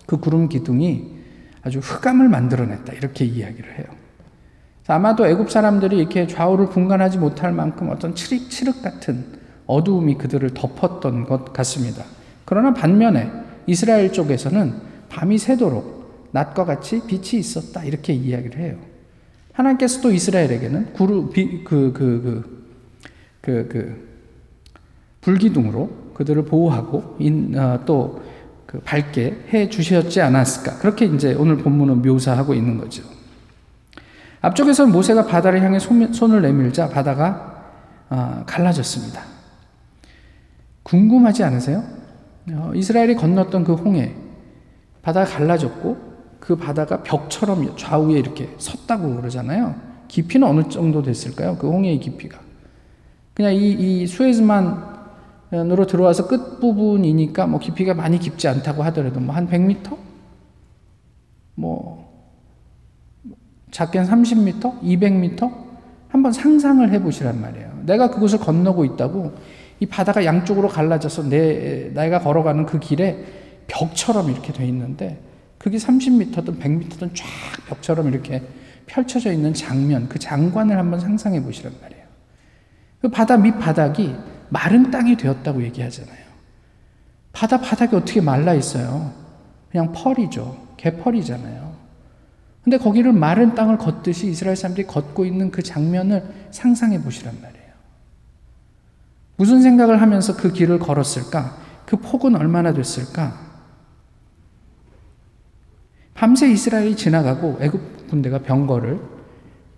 그 0.06 0.16
구름 0.16 0.48
기둥이 0.48 1.19
아주 1.62 1.78
흑암을 1.78 2.28
만들어냈다 2.28 2.92
이렇게 2.94 3.24
이야기를 3.24 3.78
해요. 3.78 3.86
아마도 4.86 5.26
애굽 5.26 5.50
사람들이 5.50 5.98
이렇게 5.98 6.26
좌우를 6.26 6.68
분간하지 6.70 7.18
못할 7.18 7.52
만큼 7.52 7.90
어떤 7.90 8.14
칠흑 8.14 8.50
칠흑 8.50 8.82
같은 8.82 9.24
어두움이 9.66 10.16
그들을 10.18 10.50
덮었던 10.52 11.26
것 11.26 11.52
같습니다. 11.52 12.04
그러나 12.44 12.74
반면에 12.74 13.30
이스라엘 13.68 14.12
쪽에서는 14.12 14.74
밤이 15.08 15.38
새도록 15.38 16.28
낮과 16.32 16.64
같이 16.64 17.02
빛이 17.06 17.38
있었다 17.38 17.84
이렇게 17.84 18.12
이야기를 18.12 18.58
해요. 18.58 18.76
하나님께서 19.52 20.00
또 20.00 20.10
이스라엘에게는 20.10 20.92
구루 20.92 21.30
비, 21.30 21.62
그, 21.62 21.92
그, 21.92 22.20
그, 22.22 22.66
그, 23.40 23.68
그, 23.68 24.10
불기둥으로 25.20 26.12
그들을 26.14 26.44
보호하고 26.46 27.16
인, 27.18 27.56
어, 27.56 27.80
또 27.84 28.22
그 28.70 28.78
밝게 28.78 29.46
해 29.52 29.68
주셨지 29.68 30.20
않았을까. 30.20 30.78
그렇게 30.78 31.04
이제 31.04 31.34
오늘 31.34 31.56
본문은 31.56 32.02
묘사하고 32.02 32.54
있는 32.54 32.78
거죠. 32.78 33.02
앞쪽에서 34.40 34.86
모세가 34.86 35.26
바다를 35.26 35.60
향해 35.60 35.80
손을 35.80 36.40
내밀자 36.40 36.88
바다가 36.88 37.64
어, 38.10 38.44
갈라졌습니다. 38.46 39.22
궁금하지 40.84 41.42
않으세요? 41.42 41.82
어, 42.52 42.70
이스라엘이 42.72 43.16
건넜던 43.16 43.64
그 43.64 43.74
홍해, 43.74 44.14
바다가 45.02 45.28
갈라졌고 45.28 45.96
그 46.38 46.54
바다가 46.54 47.02
벽처럼 47.02 47.76
좌우에 47.76 48.20
이렇게 48.20 48.54
섰다고 48.58 49.16
그러잖아요. 49.16 49.74
깊이는 50.06 50.46
어느 50.46 50.68
정도 50.68 51.02
됐을까요? 51.02 51.56
그 51.56 51.68
홍해의 51.68 51.98
깊이가. 51.98 52.38
그냥 53.34 53.52
이, 53.52 53.72
이 53.72 54.06
수에즈만 54.06 54.89
으로 55.52 55.86
들어와서 55.86 56.28
끝 56.28 56.60
부분이니까 56.60 57.46
뭐 57.46 57.58
깊이가 57.58 57.94
많이 57.94 58.20
깊지 58.20 58.46
않다고 58.46 58.84
하더라도 58.84 59.18
뭐 59.18 59.34
한 59.34 59.48
100m? 59.48 59.96
뭐, 61.56 62.08
작게는 63.70 64.08
30m? 64.08 64.80
200m? 64.80 65.52
한번 66.08 66.32
상상을 66.32 66.90
해 66.90 67.02
보시란 67.02 67.40
말이에요. 67.40 67.82
내가 67.84 68.10
그곳을 68.10 68.38
건너고 68.38 68.84
있다고 68.84 69.32
이 69.80 69.86
바다가 69.86 70.24
양쪽으로 70.24 70.68
갈라져서 70.68 71.28
내, 71.28 71.90
내가 71.94 72.20
걸어가는 72.20 72.66
그 72.66 72.78
길에 72.78 73.24
벽처럼 73.66 74.30
이렇게 74.30 74.52
돼 74.52 74.66
있는데 74.66 75.20
그게 75.58 75.78
30m든 75.78 76.58
100m든 76.58 77.14
쫙 77.14 77.26
벽처럼 77.68 78.08
이렇게 78.08 78.42
펼쳐져 78.86 79.32
있는 79.32 79.54
장면, 79.54 80.08
그 80.08 80.18
장관을 80.18 80.76
한번 80.76 80.98
상상해 80.98 81.42
보시란 81.42 81.72
말이에요. 81.80 82.02
그 83.00 83.08
바다 83.08 83.36
밑바닥이 83.36 84.14
마른 84.50 84.90
땅이 84.90 85.16
되었다고 85.16 85.62
얘기하잖아요. 85.62 86.30
바다 87.32 87.60
바닥이 87.60 87.96
어떻게 87.96 88.20
말라 88.20 88.54
있어요? 88.54 89.12
그냥 89.70 89.92
펄이죠. 89.92 90.68
개펄이잖아요. 90.76 91.70
근데 92.62 92.76
거기를 92.76 93.12
마른 93.12 93.54
땅을 93.54 93.78
걷듯이 93.78 94.28
이스라엘 94.28 94.56
사람들이 94.56 94.86
걷고 94.86 95.24
있는 95.24 95.50
그 95.50 95.62
장면을 95.62 96.22
상상해 96.50 97.00
보시란 97.00 97.40
말이에요. 97.40 97.70
무슨 99.36 99.62
생각을 99.62 100.02
하면서 100.02 100.36
그 100.36 100.52
길을 100.52 100.78
걸었을까? 100.80 101.56
그 101.86 101.96
폭은 101.96 102.36
얼마나 102.36 102.74
됐을까? 102.74 103.48
밤새 106.12 106.50
이스라엘이 106.50 106.96
지나가고 106.96 107.58
애굽 107.60 108.08
군대가 108.10 108.40
병거를 108.40 109.00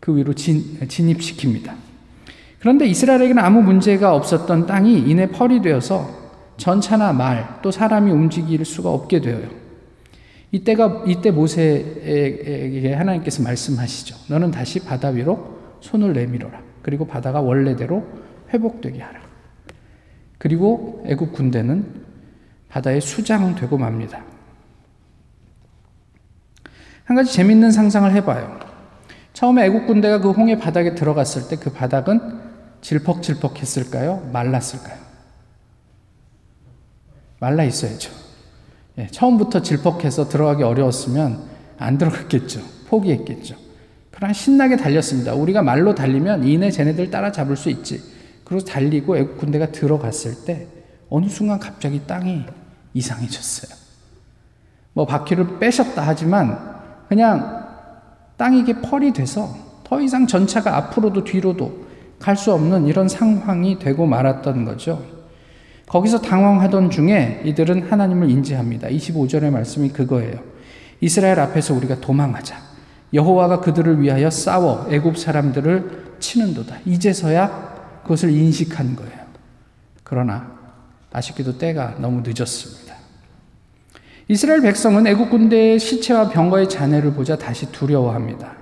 그 0.01 0.17
위로 0.17 0.35
진, 0.35 0.81
진입시킵니다. 0.81 1.82
그런데 2.63 2.87
이스라엘에게는 2.87 3.43
아무 3.43 3.61
문제가 3.61 4.15
없었던 4.15 4.67
땅이 4.67 5.01
이내 5.01 5.27
펄이 5.27 5.63
되어서 5.63 6.09
전차나 6.59 7.13
말 7.13 7.59
또 7.61 7.73
사람이 7.73 8.13
움직일 8.13 8.65
수가 8.65 8.89
없게 8.89 9.21
되어요. 9.21 9.49
이때가 10.53 11.03
이때 11.09 11.33
모세에게 11.33 12.95
하나님께서 12.95 13.43
말씀하시죠. 13.43 14.15
너는 14.29 14.53
다시 14.53 14.79
바다 14.79 15.09
위로 15.09 15.59
손을 15.81 16.13
내밀어라. 16.13 16.61
그리고 16.83 17.05
바다가 17.05 17.41
원래대로 17.41 18.07
회복되게 18.53 19.01
하라. 19.01 19.21
그리고 20.39 21.03
애굽 21.09 21.33
군대는 21.33 21.85
바다에 22.69 23.01
수장되고 23.01 23.77
맙니다. 23.77 24.23
한 27.07 27.17
가지 27.17 27.33
재밌는 27.33 27.73
상상을 27.73 28.13
해봐요. 28.13 28.61
처음에 29.33 29.65
애국 29.67 29.89
군대가 29.89 30.21
그 30.21 30.31
홍해 30.31 30.59
바닥에 30.59 30.95
들어갔을 30.95 31.49
때 31.49 31.57
그 31.57 31.73
바닥은 31.73 32.52
질퍽질퍽 32.83 33.59
했을까요? 33.61 34.29
말랐을까요? 34.33 34.99
말라 37.41 37.65
있어야죠. 37.65 38.13
예, 38.99 39.07
처음부터 39.07 39.63
질퍽해서 39.63 40.29
들어가기 40.29 40.63
어려웠으면 40.63 41.43
안 41.79 41.97
들어갔겠죠. 41.97 42.61
포기했겠죠. 42.89 43.57
그러나 44.11 44.33
신나게 44.35 44.77
달렸습니다. 44.77 45.35
우리가 45.35 45.63
말로 45.63 45.95
달리면 45.95 46.45
이내 46.45 46.71
쟤네들 46.71 47.11
따라잡을 47.11 47.57
수 47.57 47.71
있지. 47.71 48.03
그리고 48.45 48.65
달리고 48.65 49.17
애국 49.17 49.39
군대가 49.39 49.73
들어갔을 49.73 50.45
때 50.45 50.67
어느 51.09 51.29
순간 51.29 51.59
갑자기 51.59 52.07
땅이 52.07 52.45
이상해졌어요. 52.95 53.77
뭐 54.93 55.07
바퀴를 55.07 55.59
빼셨다 55.59 56.07
하지만 56.07 56.59
그냥 57.09 57.67
땅이 58.37 58.61
이게 58.61 58.81
펄이 58.81 59.13
돼서 59.13 59.57
더 59.85 60.01
이상 60.01 60.27
전차가 60.27 60.77
앞으로도 60.77 61.25
뒤로도 61.25 61.87
갈 62.23 62.37
수 62.37 62.53
없는 62.53 62.87
이런 62.87 63.09
상황이 63.09 63.79
되고 63.79 64.07
말았던 64.07 64.65
거죠. 64.65 65.05
거기서 65.87 66.23
당황하던 66.23 66.91
중에 66.91 67.43
이들은 67.45 67.91
하나님을 67.91 68.31
인지합니다. 68.31 68.89
25절의 68.89 69.51
말씀이 69.51 69.91
그거예요. 69.91 70.37
이스라엘 71.01 71.41
앞에서 71.41 71.75
우리가 71.75 72.01
도망하자. 72.01 72.57
여호와가 73.13 73.61
그들을 73.61 74.01
위하여 74.01 74.31
싸워 74.31 74.87
애굽 74.89 75.19
사람들을 75.19 76.17
치는도다. 76.21 76.77
이제서야 76.87 78.01
그것을 78.05 78.31
인식한 78.31 78.97
거예요. 78.97 79.21
그러나 80.05 80.53
아쉽게도 81.13 81.59
때가 81.59 81.97
너무 81.99 82.23
늦었습니다. 82.25 82.95
이스라엘 84.29 84.63
백성은 84.63 85.07
애국 85.09 85.29
군대의 85.29 85.79
시체와 85.79 86.31
병거의 86.31 86.69
잔해를 86.69 87.13
보자 87.13 87.37
다시 87.37 87.71
두려워합니다. 87.73 88.53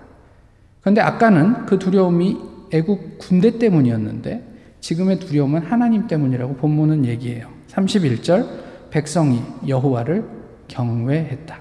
그런데 0.80 1.02
아까는 1.02 1.66
그 1.66 1.78
두려움이 1.78 2.49
애국 2.72 3.18
군대 3.18 3.58
때문이었는데 3.58 4.50
지금의 4.80 5.18
두려움은 5.18 5.62
하나님 5.62 6.06
때문이라고 6.06 6.56
본문은 6.56 7.04
얘기해요. 7.06 7.48
31절 7.68 8.90
백성이 8.90 9.42
여호와를 9.66 10.24
경외했다. 10.68 11.60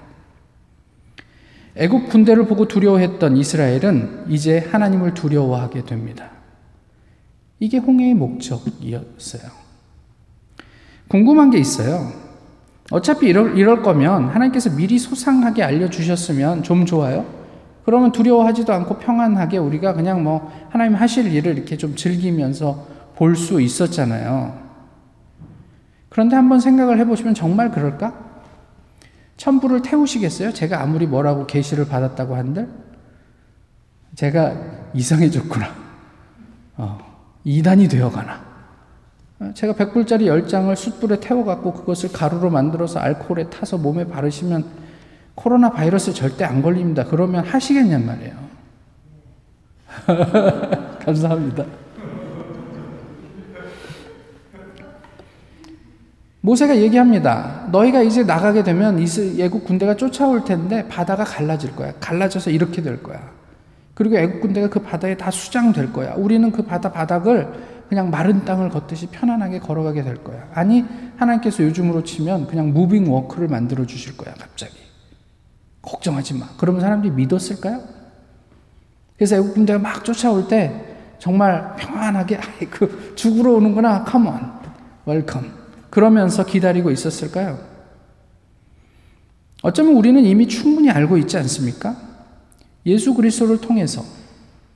애국 1.76 2.08
군대를 2.08 2.46
보고 2.46 2.66
두려워했던 2.66 3.36
이스라엘은 3.36 4.26
이제 4.28 4.58
하나님을 4.58 5.14
두려워하게 5.14 5.84
됩니다. 5.84 6.30
이게 7.58 7.78
홍해의 7.78 8.14
목적이었어요. 8.14 9.42
궁금한 11.08 11.50
게 11.50 11.58
있어요. 11.58 12.12
어차피 12.90 13.28
이럴, 13.28 13.56
이럴 13.56 13.82
거면 13.82 14.28
하나님께서 14.28 14.70
미리 14.70 14.98
소상하게 14.98 15.62
알려주셨으면 15.62 16.62
좀 16.62 16.86
좋아요. 16.86 17.39
그러면 17.84 18.12
두려워하지도 18.12 18.72
않고 18.72 18.98
평안하게 18.98 19.58
우리가 19.58 19.94
그냥 19.94 20.22
뭐 20.22 20.52
하나님 20.70 20.94
하실 20.94 21.32
일을 21.32 21.56
이렇게 21.56 21.76
좀 21.76 21.96
즐기면서 21.96 22.86
볼 23.16 23.36
수 23.36 23.60
있었잖아요. 23.60 24.58
그런데 26.08 26.36
한번 26.36 26.58
생각을 26.60 26.98
해보시면 26.98 27.34
정말 27.34 27.70
그럴까? 27.70 28.14
천부를 29.36 29.82
태우시겠어요? 29.82 30.52
제가 30.52 30.82
아무리 30.82 31.06
뭐라고 31.06 31.46
계시를 31.46 31.86
받았다고 31.86 32.34
한들 32.34 32.68
제가 34.16 34.54
이상해졌구나. 34.94 35.66
어, 36.78 36.98
이단이 37.44 37.88
되어가나. 37.88 38.50
제가 39.54 39.72
100불짜리 39.74 40.24
10장을 40.26 40.74
숯불에 40.76 41.20
태워갖고 41.20 41.72
그것을 41.72 42.12
가루로 42.12 42.50
만들어서 42.50 43.00
알코올에 43.00 43.48
타서 43.48 43.78
몸에 43.78 44.06
바르시면 44.06 44.64
코로나 45.40 45.70
바이러스 45.70 46.12
절대 46.12 46.44
안 46.44 46.60
걸립니다. 46.60 47.02
그러면 47.04 47.42
하시겠냔 47.46 48.04
말이에요. 48.04 48.34
감사합니다. 51.02 51.64
모세가 56.42 56.76
얘기합니다. 56.76 57.66
너희가 57.72 58.02
이제 58.02 58.22
나가게 58.22 58.62
되면 58.62 59.02
애굽 59.36 59.64
군대가 59.64 59.96
쫓아올 59.96 60.44
텐데 60.44 60.86
바다가 60.88 61.24
갈라질 61.24 61.74
거야. 61.74 61.94
갈라져서 62.00 62.50
이렇게 62.50 62.82
될 62.82 63.02
거야. 63.02 63.30
그리고 63.94 64.18
애굽 64.18 64.42
군대가 64.42 64.68
그 64.68 64.80
바다에 64.80 65.16
다 65.16 65.30
수장될 65.30 65.92
거야. 65.94 66.14
우리는 66.16 66.52
그 66.52 66.62
바다 66.62 66.92
바닥을 66.92 67.48
그냥 67.88 68.10
마른 68.10 68.44
땅을 68.44 68.68
걷듯이 68.68 69.06
편안하게 69.06 69.60
걸어가게 69.60 70.02
될 70.02 70.22
거야. 70.22 70.48
아니, 70.52 70.84
하나님께서 71.16 71.62
요즘으로 71.64 72.04
치면 72.04 72.46
그냥 72.46 72.74
무빙 72.74 73.10
워크를 73.10 73.48
만들어 73.48 73.86
주실 73.86 74.18
거야, 74.18 74.34
갑자기. 74.34 74.89
걱정하지 75.82 76.34
마. 76.34 76.48
그러면 76.56 76.80
사람들이 76.80 77.12
믿었을까요? 77.12 77.82
그래서 79.16 79.36
애굽 79.36 79.54
군대가 79.54 79.78
막 79.78 80.04
쫓아올 80.04 80.48
때 80.48 80.86
정말 81.18 81.76
평안하게 81.76 82.36
아이 82.36 82.66
그 82.70 83.12
죽으러 83.14 83.52
오는구나. 83.52 84.04
Come 84.04 84.25
on. 84.25 84.40
Welcome. 85.06 85.52
그러면서 85.90 86.44
기다리고 86.44 86.90
있었을까요? 86.90 87.58
어쩌면 89.62 89.94
우리는 89.94 90.24
이미 90.24 90.48
충분히 90.48 90.90
알고 90.90 91.18
있지 91.18 91.36
않습니까? 91.36 91.96
예수 92.86 93.14
그리스도를 93.14 93.60
통해서 93.60 94.02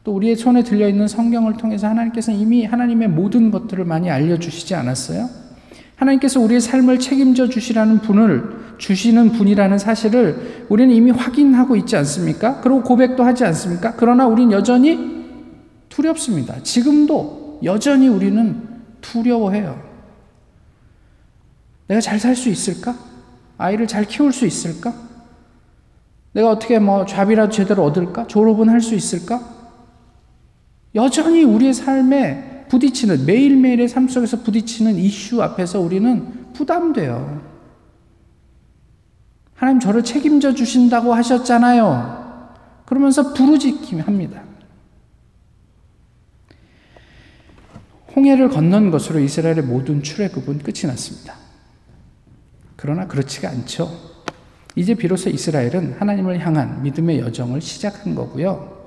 또 0.03 0.15
우리의 0.15 0.37
손에 0.37 0.63
들려 0.63 0.87
있는 0.87 1.09
성경을 1.09 1.55
통해서 1.57 1.89
하나님께서는 1.89 2.39
이미 2.39 2.67
하나님의 2.67 3.09
모든 3.09 3.51
것들을 3.51 3.85
많이 3.87 4.11
알려 4.11 4.39
주시지 4.39 4.75
않았어요? 4.75 5.31
하나님께서 5.97 6.41
우리의 6.41 6.61
삶을 6.61 6.99
책임져 6.99 7.49
주시라는 7.49 8.01
분을 8.01 8.64
주시는 8.79 9.33
분이라는 9.33 9.79
사실을 9.79 10.67
우리는 10.69 10.95
이미 10.95 11.11
확인하고 11.11 11.77
있지 11.77 11.97
않습니까? 11.97 12.61
그리고 12.61 12.83
고백도 12.83 13.23
하지 13.23 13.45
않습니까? 13.45 13.95
그러나 13.97 14.27
우린 14.27 14.53
여전히 14.53 15.25
두렵습니다. 15.89 16.63
지금도 16.63 17.61
여전히 17.65 18.09
우리는 18.09 18.63
두려워해요. 19.01 19.81
내가 21.87 22.01
잘 22.01 22.19
살 22.19 22.35
수 22.35 22.49
있을까? 22.49 22.97
아이를 23.59 23.87
잘 23.87 24.05
키울 24.05 24.33
수 24.33 24.47
있을까? 24.47 24.93
내가 26.33 26.51
어떻게 26.51 26.79
뭐 26.79 27.07
잡이라도 27.07 27.53
제대로 27.53 27.85
얻을까? 27.85 28.27
졸업은 28.27 28.69
할 28.69 28.81
수 28.81 28.95
있을까? 28.95 29.41
여전히 30.95 31.45
우리의 31.45 31.75
삶에 31.75 32.67
부딪히는 32.69 33.27
매일매일의 33.27 33.89
삶 33.89 34.09
속에서 34.09 34.41
부딪히는 34.41 34.97
이슈 34.97 35.43
앞에서 35.43 35.81
우리는 35.81 36.53
부담돼요. 36.53 37.54
하나님 39.65 39.81
저를 39.81 40.05
책임져 40.05 40.53
주신다고 40.53 41.15
하셨잖아요. 41.15 42.53
그러면서 42.85 43.33
부르짖기 43.33 43.99
합니다. 44.01 44.43
홍해를 48.15 48.51
건넌 48.51 48.91
것으로 48.91 49.21
이스라엘의 49.21 49.63
모든 49.63 50.03
출애굽은 50.03 50.59
끝이 50.59 50.83
났습니다. 50.87 51.35
그러나 52.77 53.07
그렇지가 53.07 53.49
않죠. 53.49 53.91
이제 54.77 54.93
비로소 54.93 55.31
이스라엘은 55.31 55.95
하나님을 55.99 56.45
향한 56.45 56.83
믿음의 56.83 57.21
여정을 57.21 57.63
시작한 57.63 58.15
거고요. 58.15 58.87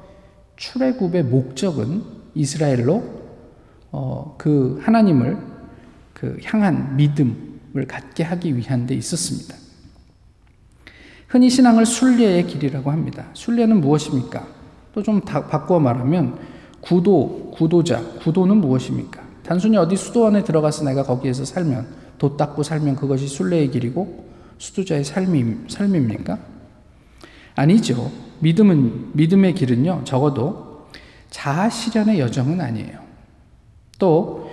출애굽의 0.57 1.23
목적은 1.23 2.03
이스라엘로 2.35 3.03
어, 3.91 4.35
그 4.37 4.79
하나님을 4.83 5.39
그 6.13 6.37
향한 6.43 6.95
믿음을 6.97 7.87
갖게 7.87 8.23
하기 8.23 8.55
위한 8.55 8.85
데 8.85 8.93
있었습니다. 8.93 9.66
흔히 11.27 11.49
신앙을 11.49 11.85
순례의 11.85 12.47
길이라고 12.47 12.91
합니다. 12.91 13.27
순례는 13.33 13.81
무엇입니까? 13.81 14.47
또 14.93 15.03
좀 15.03 15.21
바꾸어 15.21 15.79
말하면 15.79 16.39
구도, 16.81 17.51
구도자, 17.53 18.01
구도는 18.19 18.57
무엇입니까? 18.57 19.21
단순히 19.43 19.77
어디 19.77 19.95
수도원에 19.95 20.43
들어가서 20.43 20.85
내가 20.85 21.03
거기에서 21.03 21.45
살면, 21.45 21.87
돛 22.17 22.35
닦고 22.35 22.63
살면 22.63 22.95
그것이 22.95 23.27
순례의 23.27 23.69
길이고 23.69 24.25
수도자의 24.57 25.03
삶이, 25.03 25.67
삶입니까? 25.67 26.39
아니죠. 27.55 28.11
믿음은, 28.39 29.11
믿음의 29.13 29.53
길은요, 29.53 30.01
적어도 30.03 30.87
자아 31.29 31.69
실현의 31.69 32.19
여정은 32.19 32.59
아니에요. 32.59 32.99
또, 33.99 34.46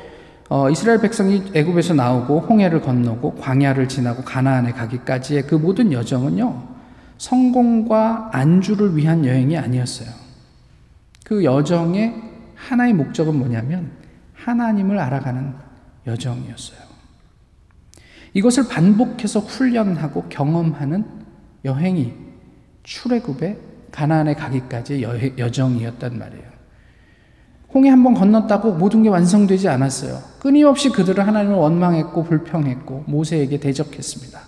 어, 0.55 0.71
이스라엘 0.71 1.01
백성이 1.01 1.43
애굽에서 1.53 1.95
나오고 1.95 2.43
홍해를 2.43 2.81
건너고 2.81 3.35
광야를 3.35 3.89
지나고 3.89 4.23
가나안에 4.23 4.71
가기까지의 4.71 5.49
그 5.49 5.57
모든 5.57 5.91
여정은요, 5.91 6.63
성공과 7.19 8.31
안주를 8.33 8.97
위한 8.97 9.25
여행이 9.25 9.59
아니었어요. 9.59 10.09
그 11.25 11.43
여정의 11.43 12.15
하나의 12.55 12.93
목적은 12.93 13.37
뭐냐면 13.37 13.91
하나님을 14.35 14.97
알아가는 14.97 15.55
여정이었어요. 16.07 16.79
이것을 18.35 18.69
반복해서 18.69 19.41
훈련하고 19.41 20.27
경험하는 20.29 21.05
여행이 21.65 22.15
출애굽의 22.85 23.59
가나안에 23.91 24.35
가기까지의 24.35 25.03
여, 25.37 25.51
정이었단 25.51 26.17
말이에요. 26.17 26.54
홍해 27.75 27.91
한 27.91 28.03
번 28.05 28.15
건넜다고 28.15 28.75
모든 28.75 29.03
게 29.03 29.09
완성되지 29.09 29.69
않았어요. 29.69 30.23
끊임없이 30.39 30.91
그들은 30.91 31.25
하나님을 31.25 31.57
원망했고 31.57 32.23
불평했고 32.25 33.05
모세에게 33.09 33.59
대적했습니다. 33.59 34.41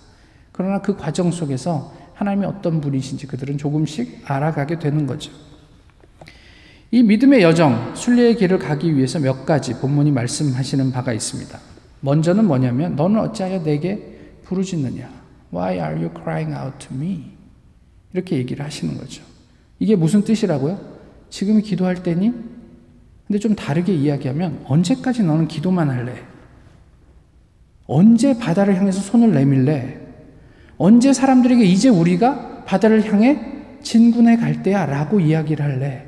그러나 0.53 0.81
그 0.81 0.97
과정 0.97 1.31
속에서 1.33 1.93
하나님이 2.15 2.47
어떤 2.47 2.81
분이신지 2.81 3.27
그들은 3.27 3.59
조금씩 3.59 4.23
알아가게 4.25 4.79
되는 4.79 5.07
거죠. 5.07 5.33
이 6.93 7.03
믿음의 7.03 7.43
여정, 7.43 7.95
순례의 7.97 8.37
길을 8.37 8.59
가기 8.59 8.97
위해서 8.97 9.19
몇 9.19 9.45
가지 9.45 9.75
본문이 9.75 10.13
말씀하시는 10.13 10.93
바가 10.93 11.13
있습니다. 11.13 11.59
먼저는 12.01 12.47
뭐냐면 12.47 12.95
너는 12.95 13.21
어찌하여 13.21 13.63
내게 13.65 14.19
부르짖느냐? 14.45 15.11
Why 15.53 15.75
are 15.79 15.97
you 15.97 16.11
crying 16.15 16.55
out 16.57 16.87
to 16.87 16.97
me? 16.97 17.33
이렇게 18.13 18.37
얘기를 18.37 18.65
하시는 18.65 18.97
거죠. 18.97 19.23
이게 19.81 19.97
무슨 19.97 20.23
뜻이라고요? 20.23 20.79
지금 21.29 21.61
기도할 21.61 22.03
때니? 22.03 22.33
근데 23.27 23.39
좀 23.39 23.55
다르게 23.55 23.93
이야기하면 23.93 24.65
언제까지 24.67 25.23
너는 25.23 25.49
기도만 25.49 25.91
할래? 25.91 26.15
언제 27.87 28.39
바다를 28.39 28.77
향해서 28.77 29.01
손을 29.01 29.33
내밀래? 29.33 30.01
언제 30.79 31.13
사람들에게 31.13 31.65
이제 31.65 31.89
우리가 31.89 32.65
바다를 32.65 33.13
향해 33.13 33.55
진군해 33.83 34.37
갈 34.37 34.63
때야 34.63 34.87
라고 34.87 35.21
이야기를 35.21 35.65
할래? 35.65 36.07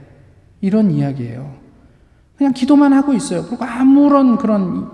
이런 0.60 0.90
이야기예요. 0.90 1.56
그냥 2.36 2.52
기도만 2.52 2.92
하고 2.92 3.12
있어요. 3.14 3.44
그리고 3.46 3.64
아무런 3.64 4.36
그런, 4.38 4.90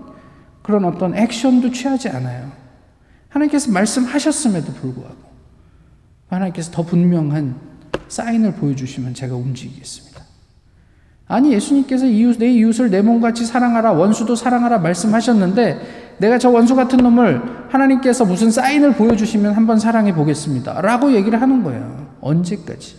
그런 0.63 0.85
어떤 0.85 1.15
액션도 1.15 1.73
취하지 1.73 2.09
않아요. 2.09 2.53
하나님께서 3.29 3.71
말씀하셨음에도 3.73 4.73
불구하고, 4.73 5.17
하나님께서 6.29 6.71
더 6.71 6.83
분명한 6.83 7.57
사인을 8.09 8.55
보여주시면 8.55 9.15
제가 9.15 9.35
움직이겠습니다. 9.35 10.13
아니, 11.27 11.53
예수님께서 11.53 12.07
이웃, 12.07 12.39
내 12.39 12.51
이웃을 12.53 12.91
내 12.91 13.01
몸같이 13.01 13.47
사랑하라, 13.47 13.93
원수도 13.93 14.37
사랑하라 14.37 14.79
말씀하셨는데, 14.79 16.05
내가 16.19 16.39
저 16.39 16.51
원수 16.51 16.77
같은 16.77 16.99
놈을 16.99 17.43
하나님께서 17.71 18.25
무슨 18.25 18.51
사인을 18.51 18.95
보여주시면 18.95 19.55
한번 19.55 19.79
사랑해 19.79 20.15
보겠습니다. 20.15 20.81
라고 20.81 21.13
얘기를 21.13 21.41
하는 21.41 21.63
거예요. 21.63 22.09
언제까지? 22.21 22.97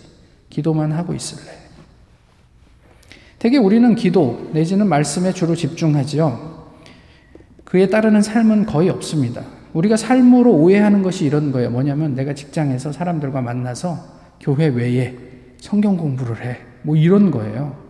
기도만 0.50 0.92
하고 0.92 1.14
있을래? 1.14 1.52
되게 3.40 3.58
우리는 3.58 3.96
기도 3.96 4.50
내지는 4.54 4.88
말씀에 4.88 5.32
주로 5.32 5.56
집중하지요. 5.56 6.66
그에 7.64 7.90
따르는 7.90 8.22
삶은 8.22 8.66
거의 8.66 8.90
없습니다. 8.90 9.44
우리가 9.74 9.98
삶으로 9.98 10.54
오해하는 10.54 11.04
것이 11.04 11.26
이런 11.26 11.52
거예요. 11.52 11.70
뭐냐면 11.70 12.16
내가 12.16 12.34
직장에서 12.34 12.92
사람들과 12.92 13.42
만나서 13.42 14.00
교회 14.40 14.68
외에 14.68 15.16
성경 15.60 15.98
공부를 15.98 16.44
해. 16.44 16.58
뭐 16.82 16.96
이런 16.96 17.32
거예요. 17.32 17.85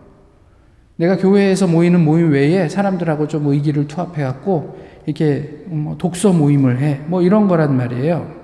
내가 0.96 1.16
교회에서 1.16 1.66
모이는 1.66 2.04
모임 2.04 2.32
외에 2.32 2.68
사람들하고 2.68 3.28
좀 3.28 3.46
의기를 3.46 3.86
투합해 3.86 4.22
갖고 4.22 4.78
이렇게 5.04 5.64
뭐 5.66 5.96
독서 5.98 6.32
모임을 6.32 6.80
해. 6.80 7.00
뭐 7.06 7.22
이런 7.22 7.48
거란 7.48 7.76
말이에요. 7.76 8.34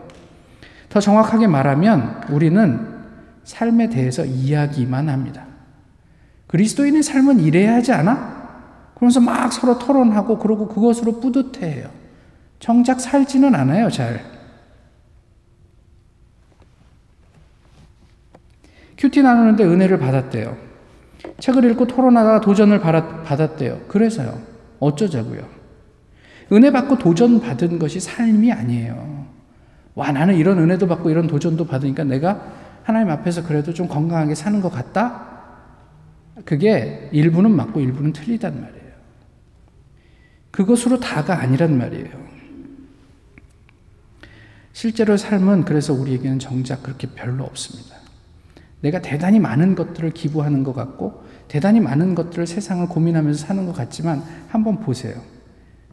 더 0.89 1.01
정확하게 1.01 1.47
말하면 1.47 2.25
우리는 2.31 2.87
삶에 3.45 3.89
대해서 3.89 4.25
이야기만 4.25 5.09
합니다. 5.09 5.47
그리스도인의 6.47 7.03
삶은 7.03 7.41
이래야 7.41 7.75
하지 7.75 7.93
않아? 7.93 8.43
그러면서 8.95 9.21
막 9.21 9.53
서로 9.53 9.79
토론하고 9.79 10.39
그러고 10.39 10.69
그것으로 10.69 11.19
뿌듯해해요. 11.19 11.89
정작 12.61 13.01
살지는 13.01 13.55
않아요, 13.55 13.91
잘. 13.91 14.21
큐티 18.99 19.23
나누는데 19.23 19.65
은혜를 19.65 19.99
받았대요. 19.99 20.72
책을 21.39 21.71
읽고 21.71 21.87
토론하다가 21.87 22.41
도전을 22.41 22.81
받았대요. 22.81 23.81
그래서요. 23.89 24.41
어쩌자고요. 24.81 25.47
은혜 26.53 26.71
받고 26.71 26.99
도전 26.99 27.41
받은 27.41 27.79
것이 27.79 28.01
삶이 28.01 28.53
아니에요. 28.53 29.27
와, 29.95 30.11
나는 30.11 30.37
이런 30.37 30.59
은혜도 30.59 30.87
받고 30.89 31.11
이런 31.11 31.27
도전도 31.27 31.67
받으니까 31.67 32.05
내가 32.05 32.53
하나님 32.83 33.11
앞에서 33.11 33.45
그래도 33.45 33.73
좀 33.73 33.89
건강하게 33.89 34.35
사는 34.35 34.61
것 34.61 34.71
같다? 34.71 35.29
그게 36.45 37.09
일부는 37.13 37.55
맞고 37.55 37.81
일부는 37.81 38.13
틀리단 38.13 38.61
말이에요. 38.61 38.93
그것으로 40.51 41.01
다가 41.01 41.41
아니란 41.41 41.79
말이에요. 41.79 42.33
실제로 44.73 45.17
삶은 45.17 45.65
그래서 45.65 45.93
우리에게는 45.93 46.39
정작 46.39 46.83
그렇게 46.83 47.07
별로 47.09 47.45
없습니다. 47.45 48.02
내가 48.83 49.01
대단히 49.01 49.41
많은 49.41 49.75
것들을 49.75 50.11
기부하는 50.11 50.63
것 50.63 50.75
같고, 50.75 51.25
대단히 51.49 51.81
많은 51.81 52.15
것들을 52.15 52.47
세상을 52.47 52.87
고민하면서 52.89 53.47
사는 53.47 53.65
것 53.65 53.75
같지만, 53.75 54.23
한번 54.49 54.81
보세요. 54.81 55.15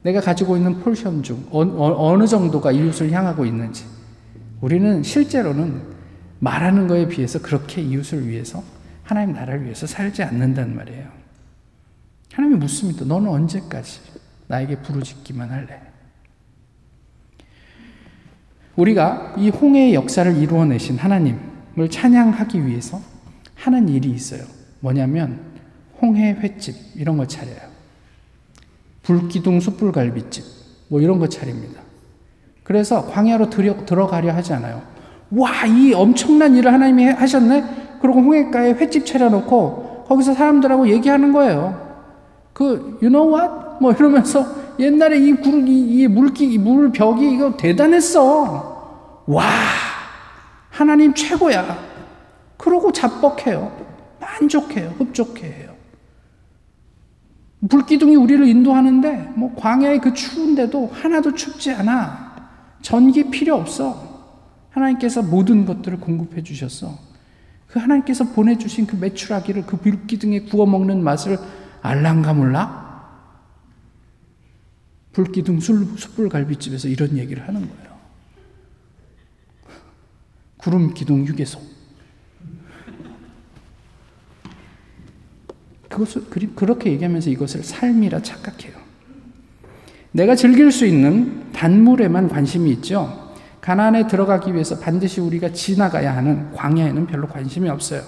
내가 0.01 0.21
가지고 0.21 0.57
있는 0.57 0.79
폴션 0.79 1.23
중 1.23 1.45
어, 1.51 1.63
어, 1.63 2.11
어느 2.11 2.25
정도가 2.25 2.71
이웃을 2.71 3.11
향하고 3.11 3.45
있는지. 3.45 3.85
우리는 4.61 5.03
실제로는 5.03 5.81
말하는 6.39 6.87
거에 6.87 7.07
비해서 7.07 7.41
그렇게 7.41 7.81
이웃을 7.81 8.27
위해서 8.27 8.63
하나님 9.03 9.33
나라를 9.33 9.65
위해서 9.65 9.87
살지 9.87 10.23
않는단 10.23 10.75
말이에요. 10.75 11.07
하나님이 12.33 12.59
묻습니다. 12.59 13.05
너는 13.05 13.29
언제까지 13.29 13.99
나에게 14.47 14.77
부르짖기만 14.77 15.49
할래? 15.49 15.81
우리가 18.75 19.35
이 19.37 19.49
홍해의 19.49 19.93
역사를 19.93 20.33
이루어내신 20.37 20.97
하나님 20.97 21.37
을 21.77 21.89
찬양하기 21.89 22.65
위해서 22.65 22.99
하는 23.55 23.87
일이 23.89 24.09
있어요. 24.09 24.41
뭐냐면 24.79 25.39
홍해 26.01 26.31
횟집 26.33 26.75
이런 26.95 27.17
거 27.17 27.27
차려요. 27.27 27.57
불기둥 29.03 29.59
숯불갈비집 29.59 30.43
뭐 30.89 31.01
이런 31.01 31.19
거 31.19 31.27
차립니다. 31.27 31.81
그래서 32.63 33.05
광야로 33.05 33.49
들여, 33.49 33.85
들어가려 33.85 34.33
하지 34.33 34.53
않아요. 34.53 34.81
와, 35.31 35.65
이 35.65 35.93
엄청난 35.93 36.55
일을 36.55 36.71
하나님이 36.71 37.05
하셨네? 37.05 37.97
그리고 38.01 38.21
홍해가에 38.21 38.73
횟집 38.73 39.05
차려놓고 39.05 40.05
거기서 40.07 40.33
사람들하고 40.33 40.89
얘기하는 40.89 41.31
거예요. 41.33 41.89
그, 42.53 42.97
you 43.01 43.09
know 43.09 43.33
what? 43.33 43.81
뭐 43.81 43.91
이러면서 43.91 44.45
옛날에 44.79 45.19
이 45.19 45.33
굴, 45.33 45.67
이, 45.67 46.01
이 46.01 46.07
물기, 46.07 46.45
이 46.51 46.57
물벽이 46.57 47.33
이거 47.33 47.55
대단했어. 47.57 49.23
와, 49.27 49.45
하나님 50.79 51.13
최고야. 51.13 51.77
그러고 52.55 52.93
자뻑해요. 52.93 54.17
만족해요. 54.21 54.91
흡족해요. 54.97 55.75
불기둥이 57.67 58.15
우리를 58.15 58.47
인도하는데 58.47 59.33
뭐 59.35 59.53
광야의 59.55 59.99
그 59.99 60.13
추운데도 60.13 60.87
하나도 60.93 61.35
춥지 61.35 61.73
않아. 61.73 62.33
전기 62.81 63.29
필요 63.29 63.55
없어. 63.55 64.23
하나님께서 64.69 65.21
모든 65.21 65.65
것들을 65.65 65.99
공급해 65.99 66.43
주셨어. 66.43 66.97
그 67.67 67.77
하나님께서 67.77 68.23
보내주신 68.23 68.87
그 68.87 68.95
메추라기를 68.95 69.65
그 69.65 69.75
불기둥에 69.75 70.43
구워 70.43 70.65
먹는 70.65 71.03
맛을 71.03 71.37
알랑가 71.81 72.33
몰라? 72.33 72.87
불기둥 75.11 75.59
숯불갈비집에서 75.59 76.87
이런 76.87 77.17
얘기를 77.17 77.45
하는 77.45 77.67
거예요. 77.67 77.88
구름 80.59 80.93
기둥 80.93 81.25
휴게소. 81.25 81.59
그것을 85.89 86.23
그렇게 86.55 86.91
얘기하면서 86.91 87.29
이것을 87.31 87.63
삶이라 87.63 88.21
착각해요. 88.21 88.77
내가 90.11 90.35
즐길 90.35 90.71
수 90.71 90.85
있는 90.85 91.51
단물에만 91.51 92.29
관심이 92.29 92.69
있죠. 92.71 93.31
가나안에 93.61 94.07
들어가기 94.07 94.53
위해서 94.53 94.79
반드시 94.79 95.19
우리가 95.21 95.51
지나가야 95.51 96.15
하는 96.15 96.51
광야에는 96.53 97.07
별로 97.07 97.27
관심이 97.27 97.67
없어요. 97.69 98.01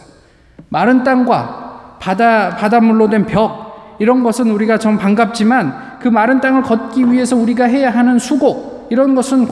마른 0.70 1.04
땅과 1.04 1.98
바다 2.00 2.56
바닷물로 2.56 3.10
된 3.10 3.26
벽 3.26 3.98
이런 4.00 4.24
것은 4.24 4.50
우리가 4.50 4.80
좀 4.80 4.98
반갑지만 4.98 6.00
그 6.00 6.08
마른 6.08 6.42
땅을 6.42 6.64
걷기 6.64 7.12
위해서 7.12 7.36
우리가 7.36 7.66
해야 7.66 7.92
하는 7.92 8.18
수고 8.20 8.88
이런 8.90 9.14
것은 9.16 9.48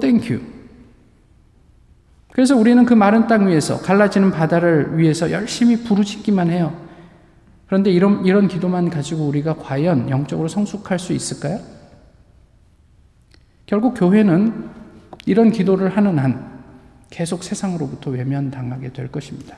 thank 0.00 0.30
you. 0.30 0.47
그래서 2.38 2.56
우리는 2.56 2.84
그 2.84 2.94
마른 2.94 3.26
땅 3.26 3.48
위에서 3.48 3.80
갈라지는 3.80 4.30
바다를 4.30 4.96
위해서 4.96 5.32
열심히 5.32 5.82
부르짖기만 5.82 6.50
해요. 6.50 6.72
그런데 7.66 7.90
이런 7.90 8.24
이런 8.24 8.46
기도만 8.46 8.90
가지고 8.90 9.26
우리가 9.26 9.56
과연 9.56 10.08
영적으로 10.08 10.46
성숙할 10.46 11.00
수 11.00 11.12
있을까요? 11.12 11.58
결국 13.66 13.94
교회는 13.94 14.70
이런 15.26 15.50
기도를 15.50 15.96
하는 15.96 16.16
한 16.20 16.62
계속 17.10 17.42
세상으로부터 17.42 18.12
외면당하게 18.12 18.92
될 18.92 19.08
것입니다. 19.10 19.56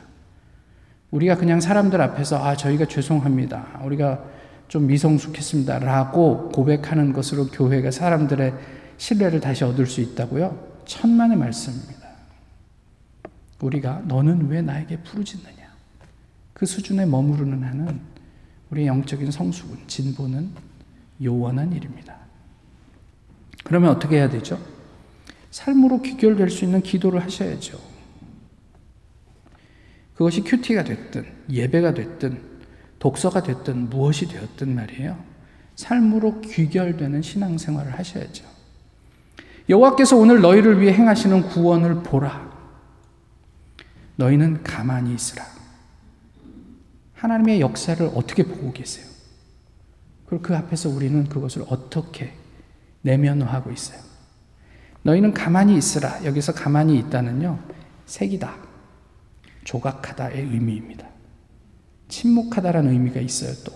우리가 1.11 1.35
그냥 1.35 1.61
사람들 1.61 2.01
앞에서 2.01 2.43
아 2.43 2.57
저희가 2.57 2.87
죄송합니다. 2.87 3.83
우리가 3.85 4.25
좀 4.69 4.87
미성숙했습니다. 4.87 5.81
라고 5.81 6.49
고백하는 6.49 7.13
것으로 7.13 7.49
교회가 7.49 7.91
사람들의 7.91 8.55
신뢰를 8.97 9.41
다시 9.41 9.65
얻을 9.65 9.85
수 9.85 10.01
있다고요? 10.01 10.57
천만의 10.87 11.37
말씀입니다. 11.37 12.00
우리가 13.61 14.03
너는 14.07 14.49
왜 14.49 14.63
나에게 14.63 14.99
부르짖느냐? 14.99 15.71
그 16.53 16.67
수준에 16.67 17.07
머무르는 17.07 17.63
한은 17.63 18.01
우리의 18.71 18.87
영적인 18.87 19.31
성숙은 19.31 19.87
진보는 19.87 20.51
요원한 21.23 21.73
일입니다. 21.73 22.17
그러면 23.65 23.91
어떻게 23.91 24.17
해야 24.17 24.29
되죠? 24.29 24.61
삶으로 25.51 26.01
귀결될 26.03 26.49
수 26.51 26.65
있는 26.65 26.83
기도를 26.83 27.23
하셔야죠. 27.23 27.79
그것이 30.15 30.43
큐티가 30.43 30.85
됐든 30.85 31.25
예배가 31.51 31.95
됐든 31.95 32.43
독서가 32.99 33.43
됐든 33.43 33.89
무엇이 33.89 34.29
되었든 34.29 34.75
말이에요. 34.75 35.19
삶으로 35.77 36.41
귀결되는 36.43 37.23
신앙생활을 37.23 37.99
하셔야죠. 37.99 38.45
여호와께서 39.69 40.17
오늘 40.17 40.41
너희를 40.41 40.81
위해 40.81 40.93
행하시는 40.93 41.43
구원을 41.49 42.03
보라. 42.03 42.50
너희는 44.25 44.63
가만히 44.63 45.15
있으라. 45.15 45.45
하나님의 47.15 47.61
역사를 47.63 48.07
어떻게 48.15 48.43
보고 48.43 48.71
계세요? 48.73 49.07
그리고 50.27 50.43
그 50.43 50.55
앞에서 50.57 50.91
우리는 50.91 51.25
그것을 51.27 51.65
어떻게 51.69 52.33
내면화하고 53.01 53.71
있어요? 53.73 53.99
너희는 55.03 55.33
가만히 55.33 55.75
있으라. 55.77 56.23
여기서 56.25 56.53
가만히 56.53 56.99
있다는요, 56.99 57.59
색이다. 58.05 58.55
조각하다의 59.65 60.43
의미입니다. 60.43 61.09
침묵하다라는 62.09 62.93
의미가 62.93 63.21
있어요, 63.21 63.55
또. 63.65 63.73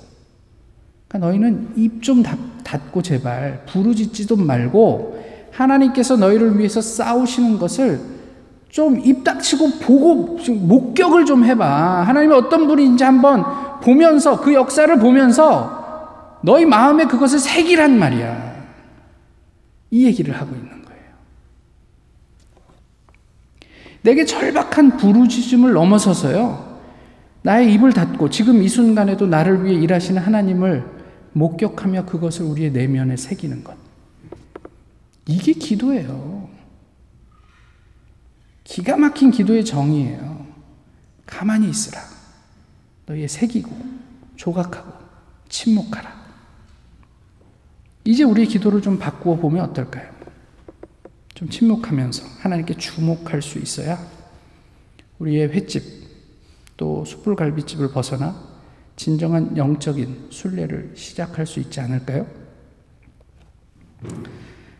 그러니까 1.09 1.27
너희는 1.27 1.73
입 1.77 2.03
좀 2.03 2.23
닫고 2.23 3.01
제발 3.01 3.65
부르짖지도 3.67 4.37
말고 4.37 5.49
하나님께서 5.53 6.17
너희를 6.17 6.59
위해서 6.59 6.83
싸우시는 6.83 7.59
것을 7.59 8.01
좀 8.75 9.07
입 9.07 9.23
닥치고 9.23 9.79
보고 9.79 10.37
목격을 10.49 11.27
좀 11.27 11.45
해봐. 11.45 12.03
하나님이 12.03 12.35
어떤 12.35 12.67
분인지 12.67 13.05
한번 13.05 13.45
보면서 13.81 14.41
그 14.41 14.53
역사를 14.53 14.99
보면서 14.99 16.41
너희 16.43 16.65
마음에 16.65 17.05
그것을 17.05 17.39
새기란 17.39 17.97
말이야. 17.97 18.55
이 19.93 20.07
얘기를 20.07 20.35
하고 20.37 20.57
있는 20.57 20.75
내게 24.05 24.27
절박한 24.27 24.99
부르짖음을 24.99 25.73
넘어서서요. 25.73 26.79
나의 27.43 27.73
입을 27.73 27.93
닫고 27.93 28.29
지금 28.29 28.63
이 28.63 28.69
순간에도 28.69 29.27
나를 29.27 29.65
위해 29.65 29.81
일하시는 29.81 30.21
하나님을 30.21 30.85
목격하며 31.33 32.05
그것을 32.05 32.45
우리의 32.45 32.73
내면에 32.73 33.17
새기는 33.17 33.65
것. 33.65 33.75
이게 35.27 35.53
기도예요. 35.53 36.54
기가 38.75 38.97
막힌 38.97 39.31
기도의 39.31 39.65
정의예요. 39.65 40.49
가만히 41.27 41.71
있으라. 41.71 42.01
너희의 43.07 43.29
새기고 43.29 43.71
조각하고 44.35 44.93
침묵하라. 45.49 46.13
이제 48.03 48.25
우리의 48.25 48.49
기도를 48.49 48.83
좀 48.83 48.99
바꾸어 48.99 49.37
보면 49.37 49.67
어떨까요? 49.67 50.13
좀 51.35 51.49
침묵하면서 51.49 52.27
하나님께 52.41 52.77
주목할 52.77 53.43
수 53.43 53.61
있어야 53.61 53.97
우리의 55.21 55.51
횟집 55.51 55.85
또 56.77 57.05
숯불갈비집을 57.05 57.93
벗어나 57.93 58.35
진정한 58.97 59.57
영적인 59.57 60.31
순례를 60.31 60.95
시작할 60.97 61.47
수 61.47 61.61
있지 61.61 61.79
않을까요? 61.79 62.27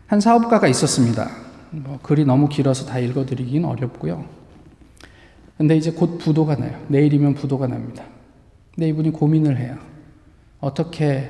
한 0.07 0.19
사업가가 0.19 0.67
있었습니다. 0.67 1.44
뭐 1.83 1.99
글이 2.01 2.25
너무 2.25 2.47
길어서 2.47 2.85
다 2.85 2.99
읽어드리긴 2.99 3.65
어렵고요. 3.65 4.25
근데 5.57 5.75
이제 5.75 5.91
곧 5.91 6.17
부도가 6.17 6.55
나요. 6.55 6.79
내일이면 6.87 7.33
부도가 7.33 7.67
납니다. 7.67 8.03
근데 8.73 8.89
이분이 8.89 9.11
고민을 9.11 9.57
해요. 9.57 9.77
어떻게 10.59 11.29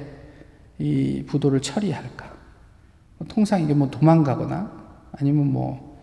이 0.80 1.24
부도를 1.28 1.62
처리할까? 1.62 2.34
통상 3.28 3.62
이게 3.62 3.74
뭐 3.74 3.90
도망가거나 3.90 4.72
아니면 5.14 5.52
뭐, 5.52 5.98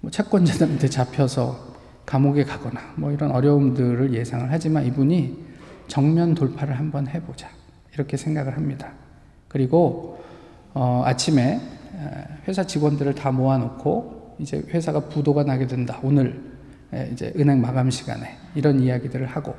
뭐 0.00 0.10
채권자들한테 0.10 0.88
잡혀서 0.88 1.74
감옥에 2.04 2.44
가거나 2.44 2.80
뭐 2.96 3.12
이런 3.12 3.30
어려움들을 3.30 4.14
예상을 4.14 4.46
하지만 4.50 4.86
이분이 4.86 5.44
정면 5.88 6.34
돌파를 6.34 6.78
한번 6.78 7.08
해보자 7.08 7.48
이렇게 7.94 8.16
생각을 8.16 8.56
합니다. 8.56 8.92
그리고 9.48 10.22
어, 10.74 11.02
아침에 11.04 11.60
회사 12.46 12.64
직원들을 12.64 13.14
다 13.14 13.30
모아놓고 13.32 14.36
이제 14.38 14.62
회사가 14.68 15.00
부도가 15.08 15.44
나게 15.44 15.66
된다. 15.66 15.98
오늘 16.02 16.42
이제 17.12 17.32
은행 17.36 17.60
마감 17.60 17.90
시간에 17.90 18.36
이런 18.54 18.80
이야기들을 18.80 19.26
하고 19.26 19.54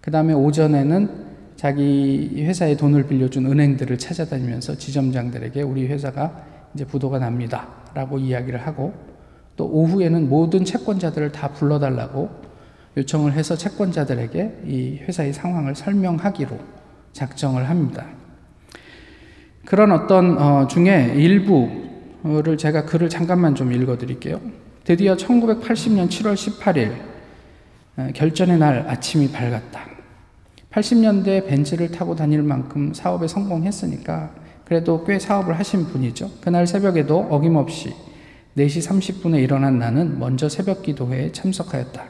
그 0.00 0.10
다음에 0.10 0.32
오전에는 0.32 1.26
자기 1.56 2.44
회사에 2.44 2.76
돈을 2.76 3.06
빌려준 3.06 3.46
은행들을 3.46 3.96
찾아다니면서 3.98 4.76
지점장들에게 4.76 5.62
우리 5.62 5.86
회사가 5.86 6.44
이제 6.74 6.84
부도가 6.84 7.18
납니다. 7.18 7.68
라고 7.94 8.18
이야기를 8.18 8.66
하고 8.66 8.92
또 9.56 9.66
오후에는 9.66 10.28
모든 10.28 10.66
채권자들을 10.66 11.32
다 11.32 11.48
불러달라고 11.48 12.28
요청을 12.98 13.32
해서 13.32 13.56
채권자들에게 13.56 14.62
이 14.66 14.98
회사의 14.98 15.32
상황을 15.32 15.74
설명하기로 15.74 16.58
작정을 17.12 17.68
합니다. 17.70 18.06
그런 19.66 19.90
어떤 19.90 20.38
어 20.38 20.66
중에 20.68 21.14
일부를 21.16 22.56
제가 22.56 22.84
글을 22.84 23.08
잠깐만 23.08 23.56
좀 23.56 23.72
읽어 23.72 23.98
드릴게요. 23.98 24.40
드디어 24.84 25.16
1980년 25.16 26.08
7월 26.08 26.34
18일 26.34 28.14
결전의 28.14 28.58
날 28.58 28.86
아침이 28.88 29.30
밝았다. 29.32 29.80
80년대 30.70 31.48
벤츠를 31.48 31.90
타고 31.90 32.14
다닐 32.14 32.42
만큼 32.42 32.94
사업에 32.94 33.26
성공했으니까 33.26 34.30
그래도 34.64 35.04
꽤 35.04 35.18
사업을 35.18 35.58
하신 35.58 35.86
분이죠. 35.86 36.30
그날 36.40 36.68
새벽에도 36.68 37.18
어김없이 37.28 37.92
4시 38.56 38.88
30분에 38.88 39.42
일어난 39.42 39.80
나는 39.80 40.20
먼저 40.20 40.48
새벽 40.48 40.82
기도회에 40.82 41.32
참석하였다. 41.32 42.04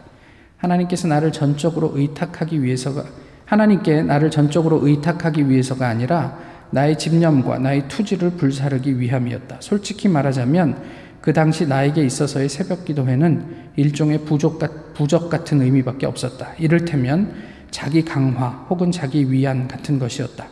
하나님께서 0.58 1.08
나를 1.08 1.32
전적으로 1.32 1.92
의탁하기 1.94 2.62
위해서가 2.62 3.04
하나님께 3.46 4.02
나를 4.02 4.30
전적으로 4.30 4.86
의탁하기 4.86 5.48
위해서가 5.48 5.88
아니라 5.88 6.38
나의 6.70 6.98
집념과 6.98 7.58
나의 7.58 7.88
투지를 7.88 8.32
불사르기 8.32 8.98
위함이었다. 8.98 9.58
솔직히 9.60 10.08
말하자면 10.08 10.82
그 11.20 11.32
당시 11.32 11.66
나에게 11.66 12.04
있어서의 12.04 12.48
새벽 12.48 12.84
기도회는 12.84 13.72
일종의 13.76 14.24
부족, 14.24 14.60
부적 14.94 15.28
같은 15.28 15.60
의미밖에 15.60 16.06
없었다. 16.06 16.54
이를테면 16.58 17.32
자기 17.70 18.04
강화 18.04 18.66
혹은 18.70 18.92
자기 18.92 19.30
위안 19.30 19.66
같은 19.68 19.98
것이었다. 19.98 20.46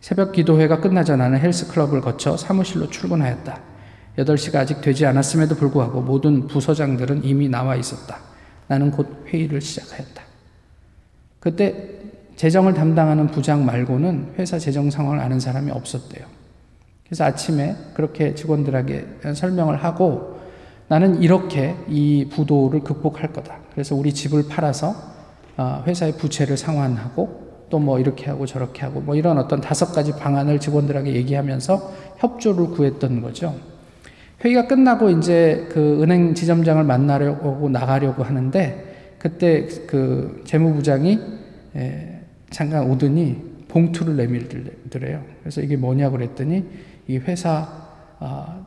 새벽 0.00 0.32
기도회가 0.32 0.80
끝나자 0.80 1.16
나는 1.16 1.38
헬스클럽을 1.38 2.00
거쳐 2.00 2.36
사무실로 2.36 2.88
출근하였다. 2.88 3.60
8시가 4.18 4.56
아직 4.56 4.80
되지 4.80 5.06
않았음에도 5.06 5.54
불구하고 5.56 6.00
모든 6.00 6.46
부서장들은 6.46 7.24
이미 7.24 7.48
나와 7.48 7.76
있었다. 7.76 8.18
나는 8.66 8.90
곧 8.90 9.26
회의를 9.26 9.60
시작하였다. 9.60 10.22
그때 11.40 11.98
재정을 12.38 12.72
담당하는 12.72 13.26
부장 13.26 13.66
말고는 13.66 14.34
회사 14.38 14.60
재정 14.60 14.90
상황을 14.90 15.18
아는 15.18 15.40
사람이 15.40 15.72
없었대요. 15.72 16.24
그래서 17.04 17.24
아침에 17.24 17.74
그렇게 17.94 18.36
직원들에게 18.36 19.32
설명을 19.34 19.76
하고 19.82 20.38
나는 20.86 21.20
이렇게 21.20 21.74
이 21.88 22.28
부도를 22.30 22.80
극복할 22.84 23.32
거다. 23.32 23.58
그래서 23.72 23.96
우리 23.96 24.14
집을 24.14 24.46
팔아서 24.48 24.94
어, 25.56 25.82
회사의 25.84 26.12
부채를 26.12 26.56
상환하고 26.56 27.48
또 27.70 27.80
뭐 27.80 27.98
이렇게 27.98 28.26
하고 28.30 28.46
저렇게 28.46 28.82
하고 28.82 29.00
뭐 29.00 29.16
이런 29.16 29.36
어떤 29.36 29.60
다섯 29.60 29.92
가지 29.92 30.12
방안을 30.12 30.60
직원들에게 30.60 31.12
얘기하면서 31.14 31.92
협조를 32.18 32.68
구했던 32.68 33.20
거죠. 33.20 33.52
회의가 34.44 34.68
끝나고 34.68 35.10
이제 35.10 35.66
그 35.72 36.00
은행 36.04 36.34
지점장을 36.34 36.82
만나려고 36.84 37.68
나가려고 37.68 38.22
하는데 38.22 39.16
그때 39.18 39.66
그 39.88 40.42
재무부장이 40.46 41.18
잠깐 42.50 42.90
오더니 42.90 43.58
봉투를 43.68 44.16
내밀더래요. 44.16 45.24
그래서 45.40 45.60
이게 45.60 45.76
뭐냐고 45.76 46.16
그랬더니 46.16 46.64
이 47.06 47.18
회사에서 47.18 48.64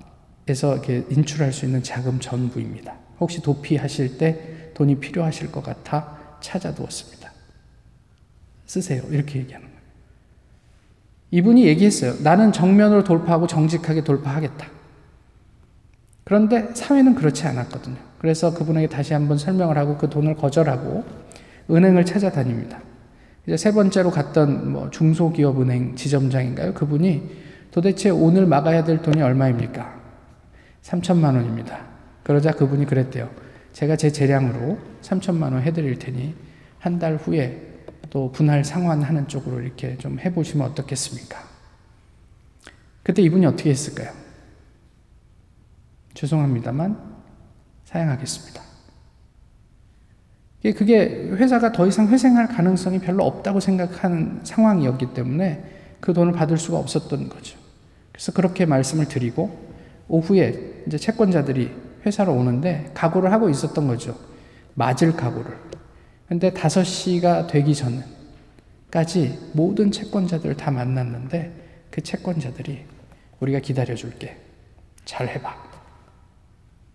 이렇게 0.47 1.05
인출할 1.09 1.51
수 1.51 1.65
있는 1.65 1.83
자금 1.83 2.19
전부입니다. 2.19 2.95
혹시 3.19 3.41
도피하실 3.41 4.17
때 4.17 4.71
돈이 4.73 4.99
필요하실 4.99 5.51
것 5.51 5.63
같아 5.63 6.17
찾아두었습니다. 6.41 7.31
쓰세요. 8.65 9.03
이렇게 9.09 9.39
얘기하는 9.39 9.67
거예요. 9.67 9.81
이분이 11.31 11.65
얘기했어요. 11.67 12.15
나는 12.23 12.51
정면으로 12.51 13.03
돌파하고 13.03 13.47
정직하게 13.47 14.03
돌파하겠다. 14.03 14.67
그런데 16.23 16.73
사회는 16.73 17.15
그렇지 17.15 17.45
않았거든요. 17.47 17.97
그래서 18.19 18.53
그분에게 18.53 18.87
다시 18.87 19.13
한번 19.13 19.37
설명을 19.37 19.77
하고 19.77 19.97
그 19.97 20.09
돈을 20.09 20.35
거절하고 20.35 21.03
은행을 21.69 22.05
찾아다닙니다. 22.05 22.81
이제 23.47 23.57
세 23.57 23.71
번째로 23.71 24.11
갔던 24.11 24.71
뭐 24.71 24.89
중소기업은행 24.91 25.95
지점장인가요? 25.95 26.73
그분이 26.73 27.41
도대체 27.71 28.09
오늘 28.09 28.45
막아야 28.45 28.83
될 28.83 29.01
돈이 29.01 29.21
얼마입니까? 29.21 29.99
3천만 30.83 31.35
원입니다. 31.35 31.85
그러자 32.23 32.51
그분이 32.51 32.85
그랬대요. 32.85 33.29
제가 33.73 33.95
제 33.95 34.11
재량으로 34.11 34.77
3천만 35.01 35.53
원 35.53 35.61
해드릴 35.61 35.97
테니 35.97 36.35
한 36.79 36.99
달 36.99 37.15
후에 37.15 37.67
또 38.09 38.31
분할 38.31 38.63
상환하는 38.65 39.27
쪽으로 39.27 39.61
이렇게 39.61 39.97
좀 39.97 40.19
해보시면 40.19 40.67
어떻겠습니까? 40.71 41.39
그때 43.03 43.21
이분이 43.21 43.45
어떻게 43.45 43.69
했을까요? 43.69 44.11
죄송합니다만 46.13 46.99
사양하겠습니다. 47.85 48.61
그게 50.63 51.29
회사가 51.31 51.71
더 51.71 51.87
이상 51.87 52.07
회생할 52.09 52.47
가능성이 52.47 52.99
별로 52.99 53.25
없다고 53.25 53.59
생각하는 53.59 54.41
상황이었기 54.43 55.13
때문에 55.13 55.63
그 55.99 56.13
돈을 56.13 56.33
받을 56.33 56.57
수가 56.57 56.77
없었던 56.77 57.29
거죠. 57.29 57.57
그래서 58.11 58.31
그렇게 58.31 58.65
말씀을 58.65 59.07
드리고 59.07 59.71
오후에 60.07 60.83
이제 60.85 60.97
채권자들이 60.97 61.71
회사로 62.05 62.33
오는데 62.33 62.91
각오를 62.93 63.31
하고 63.31 63.49
있었던 63.49 63.87
거죠. 63.87 64.15
맞을 64.75 65.13
각오를. 65.15 65.51
근데 66.27 66.51
5시가 66.51 67.47
되기 67.47 67.73
전까지 67.75 69.49
모든 69.53 69.91
채권자들을 69.91 70.57
다 70.57 70.69
만났는데 70.71 71.51
그 71.89 72.01
채권자들이 72.01 72.85
우리가 73.39 73.59
기다려 73.59 73.95
줄게. 73.95 74.37
잘 75.05 75.27
해봐. 75.27 75.55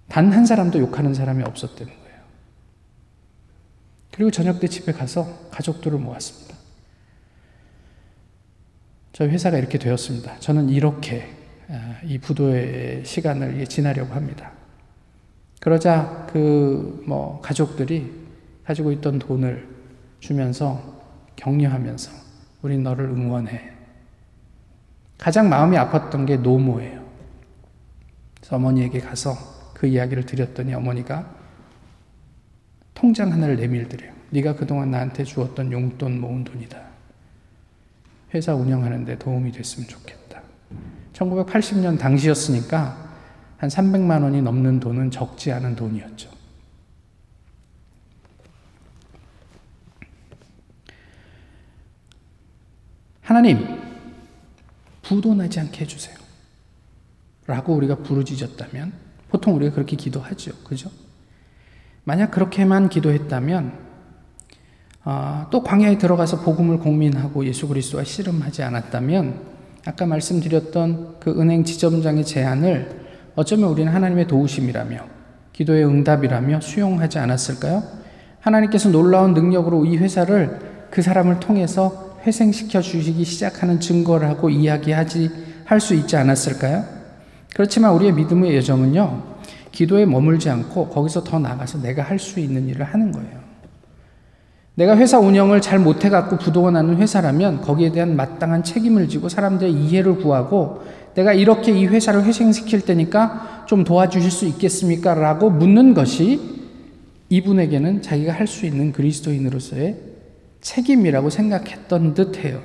단 0.09 0.33
한 0.33 0.47
사람도 0.47 0.79
욕하는 0.79 1.13
사람이 1.15 1.43
없었다는 1.43 1.93
거예요. 1.93 2.06
그리고 4.17 4.31
저녁 4.31 4.59
때 4.61 4.67
집에 4.67 4.93
가서 4.93 5.49
가족들을 5.51 5.99
모았습니다. 5.99 6.57
저희 9.13 9.29
회사가 9.29 9.59
이렇게 9.59 9.79
되었습니다. 9.79 10.41
저는 10.41 10.71
이렇게 10.71 11.31
아, 11.69 12.01
이 12.05 12.19
부도의 12.19 13.05
시간을 13.05 13.65
지나려고 13.67 14.15
합니다. 14.15 14.53
그러자 15.61 16.27
그 16.33 17.03
뭐 17.07 17.41
가족들이 17.41 18.11
가지고 18.65 18.91
있던 18.93 19.19
돈을 19.19 19.69
주면서 20.21 21.01
격려하면서 21.37 22.11
우리 22.63 22.79
너를 22.79 23.07
응원해. 23.07 23.73
가장 25.19 25.49
마음이 25.49 25.77
아팠던 25.77 26.27
게 26.27 26.37
노모예요. 26.37 27.05
그래서 28.37 28.57
어머니에게 28.57 29.01
가서 29.01 29.35
그 29.73 29.87
이야기를 29.87 30.27
드렸더니 30.27 30.75
어머니가 30.75 31.36
통장 32.97 33.31
하나를 33.31 33.57
내밀드려요. 33.57 34.11
네가 34.31 34.57
그동안 34.57 34.91
나한테 34.91 35.23
주었던 35.23 35.71
용돈 35.71 36.19
모은 36.19 36.43
돈이다. 36.43 36.83
회사 38.35 38.55
운영하는데 38.55 39.19
도움이 39.19 39.53
됐으면 39.53 39.87
좋겠다. 39.87 40.43
1980년 41.13 41.99
당시였으니까 41.99 43.07
한 43.59 43.69
300만 43.69 44.23
원이 44.23 44.43
넘는 44.43 44.81
돈은 44.81 45.11
적지 45.11 45.53
않은 45.53 45.77
돈이었죠. 45.77 46.31
하나님, 53.21 53.67
부도 55.03 55.35
나지 55.35 55.61
않게 55.61 55.83
해주세요. 55.83 56.17
라고 57.47 57.75
우리가 57.75 57.97
부르짖었다면, 57.97 58.93
보통 59.29 59.55
우리가 59.57 59.75
그렇게 59.75 59.97
기도하죠. 59.97 60.53
그죠? 60.65 60.91
만약 62.07 62.31
그렇게만 62.31 62.89
기도했다면 62.89 63.73
어, 65.05 65.47
또 65.51 65.65
광야에 65.65 65.99
들어가서 65.99 66.43
복음을 66.43 66.79
공민하고 66.79 67.45
예수 67.47 67.67
그리스도와 67.67 68.05
씨름하지 68.05 68.63
않았다면 68.63 69.41
아까 69.87 70.07
말씀드렸던 70.07 71.17
그 71.19 71.41
은행 71.41 71.65
지점장의 71.65 72.25
제안을 72.25 73.07
어쩌면 73.35 73.71
우리는 73.71 73.93
하나님의 73.93 74.29
도우심이라며 74.29 74.99
기도의 75.53 75.85
응답이라며 75.85 76.61
수용하지 76.61 77.19
않았을까요? 77.19 77.83
하나님께서 78.39 78.89
놀라운 78.89 79.35
능력으로 79.35 79.85
이 79.85 79.97
회사를 79.97 80.87
그 80.93 81.03
사람을 81.03 81.41
통해서 81.41 82.17
회생시켜 82.25 82.83
주시기 82.83 83.25
시작하는 83.25 83.81
증거를 83.81 84.29
하고 84.29 84.49
이야기하지 84.49 85.31
할 85.65 85.81
수 85.81 85.95
있지 85.95 86.17
않았을까요? 86.17 86.85
그렇지만 87.53 87.93
우리의 87.95 88.13
믿음의 88.13 88.57
여정은요. 88.59 89.36
기도에 89.77 90.07
머물지 90.07 90.49
않고 90.49 90.89
거기서 90.89 91.23
더 91.23 91.39
나가서 91.39 91.83
내가 91.83 92.03
할 92.03 92.19
수 92.19 92.41
있는 92.41 92.67
일을 92.67 92.83
하는 92.83 93.13
거예요. 93.13 93.47
내가 94.75 94.97
회사 94.97 95.19
운영을 95.19 95.61
잘 95.61 95.79
못해갖고 95.79 96.39
부도가 96.39 96.71
나는 96.71 96.97
회사라면 96.97 97.61
거기에 97.61 97.93
대한 97.93 98.17
마땅한 98.17 98.63
책임을 98.65 99.09
지고 99.09 99.29
사람들의 99.29 99.71
이해를 99.73 100.17
구하고 100.17 100.83
내가 101.15 101.35
이렇게 101.35 101.73
이 101.73 101.85
회사를 101.87 102.25
회생시킬 102.25 102.87
테니까 102.87 103.65
좀 103.67 103.85
도와주실 103.85 104.31
수 104.31 104.47
있겠습니까? 104.47 105.15
라고 105.15 105.51
묻는 105.51 105.93
것이 105.93 106.41
이분에게는 107.29 108.01
자기가 108.01 108.33
할 108.33 108.47
수 108.47 108.65
있는 108.65 108.93
그리스도인으로서의 108.93 109.97
책임이라고 110.63 111.29
생각했던 111.29 112.15
듯 112.15 112.43
해요. 112.45 112.63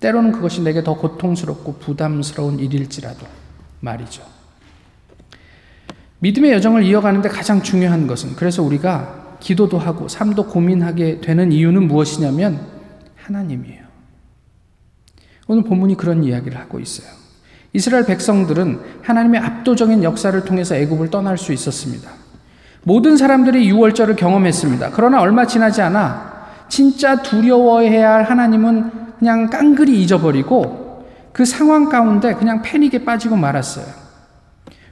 때로는 0.00 0.32
그것이 0.32 0.62
내게 0.62 0.82
더 0.82 0.94
고통스럽고 0.94 1.74
부담스러운 1.74 2.58
일일지라도 2.58 3.26
말이죠. 3.80 4.22
믿음의 6.20 6.52
여정을 6.52 6.84
이어가는데 6.84 7.28
가장 7.28 7.62
중요한 7.62 8.06
것은 8.06 8.34
그래서 8.36 8.62
우리가 8.62 9.36
기도도 9.40 9.78
하고 9.78 10.08
삶도 10.08 10.46
고민하게 10.46 11.20
되는 11.20 11.52
이유는 11.52 11.86
무엇이냐면 11.88 12.66
하나님이에요. 13.16 13.84
오늘 15.46 15.64
본문이 15.64 15.96
그런 15.96 16.24
이야기를 16.24 16.58
하고 16.58 16.78
있어요. 16.78 17.08
이스라엘 17.72 18.04
백성들은 18.04 18.80
하나님의 19.02 19.40
압도적인 19.40 20.02
역사를 20.02 20.44
통해서 20.44 20.74
애굽을 20.74 21.10
떠날 21.10 21.38
수 21.38 21.52
있었습니다. 21.52 22.10
모든 22.82 23.16
사람들이 23.16 23.68
유월절을 23.68 24.16
경험했습니다. 24.16 24.90
그러나 24.92 25.20
얼마 25.20 25.46
지나지 25.46 25.80
않아 25.82 26.30
진짜 26.68 27.22
두려워해야 27.22 28.12
할 28.12 28.24
하나님은 28.24 28.99
그냥 29.20 29.50
깡그리 29.50 30.00
잊어버리고 30.00 31.04
그그 31.32 31.44
상황 31.44 31.90
가운데 31.90 32.34
그냥 32.34 32.62
패닉에 32.62 33.04
빠지고 33.04 33.36
말았어요. 33.36 33.84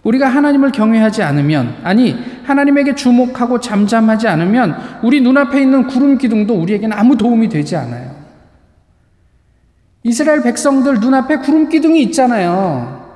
우리가 0.05 0.29
하나님을 0.29 0.71
경외하지 0.71 1.23
않으면, 1.23 1.77
아니, 1.83 2.15
하나님에게 2.45 2.95
주목하고 2.95 3.59
잠잠하지 3.59 4.29
않으면 4.29 4.77
우리 5.03 5.21
눈앞에 5.23 5.61
있는 5.61 5.87
구름 5.87 6.19
기둥도 6.19 6.55
우리에게는 6.55 6.97
아무 6.97 7.17
도움이 7.17 7.49
되지 7.49 7.75
않아요. 7.77 8.17
이스라엘 10.05 10.43
백성들 10.43 11.01
눈앞에 11.01 11.39
구름 11.39 11.69
기둥이 11.69 12.01
있잖아요. 12.03 13.09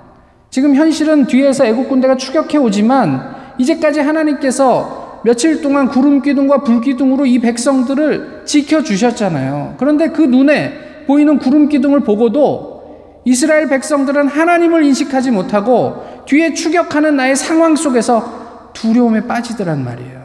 지금 0.51 0.75
현실은 0.75 1.27
뒤에서 1.27 1.67
애국 1.67 1.89
군대가 1.91 2.17
추격해 2.17 2.57
오지만 2.59 3.37
이제까지 3.59 4.01
하나님께서 4.01 5.21
며칠 5.25 5.61
동안 5.61 5.89
구름 5.89 6.21
기둥과 6.21 6.63
불 6.63 6.81
기둥으로 6.81 7.27
이 7.27 7.39
백성들을 7.39 8.43
지켜 8.45 8.83
주셨잖아요. 8.83 9.77
그런데 9.79 10.09
그 10.09 10.23
눈에 10.23 10.92
보이는 11.07 11.39
구름 11.39 11.69
기둥을 11.69 12.01
보고도 12.01 13.23
이스라엘 13.25 13.69
백성들은 13.69 14.29
하나님을 14.29 14.85
인식하지 14.85 15.31
못하고 15.31 16.25
뒤에 16.27 16.55
추격하는 16.55 17.17
나의 17.17 17.37
상황 17.37 17.77
속에서 17.77 18.71
두려움에 18.73 19.27
빠지더란 19.27 19.85
말이에요. 19.85 20.23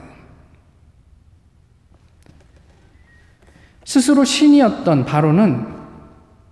스스로 3.85 4.23
신이었던 4.23 5.05
바로는 5.05 5.65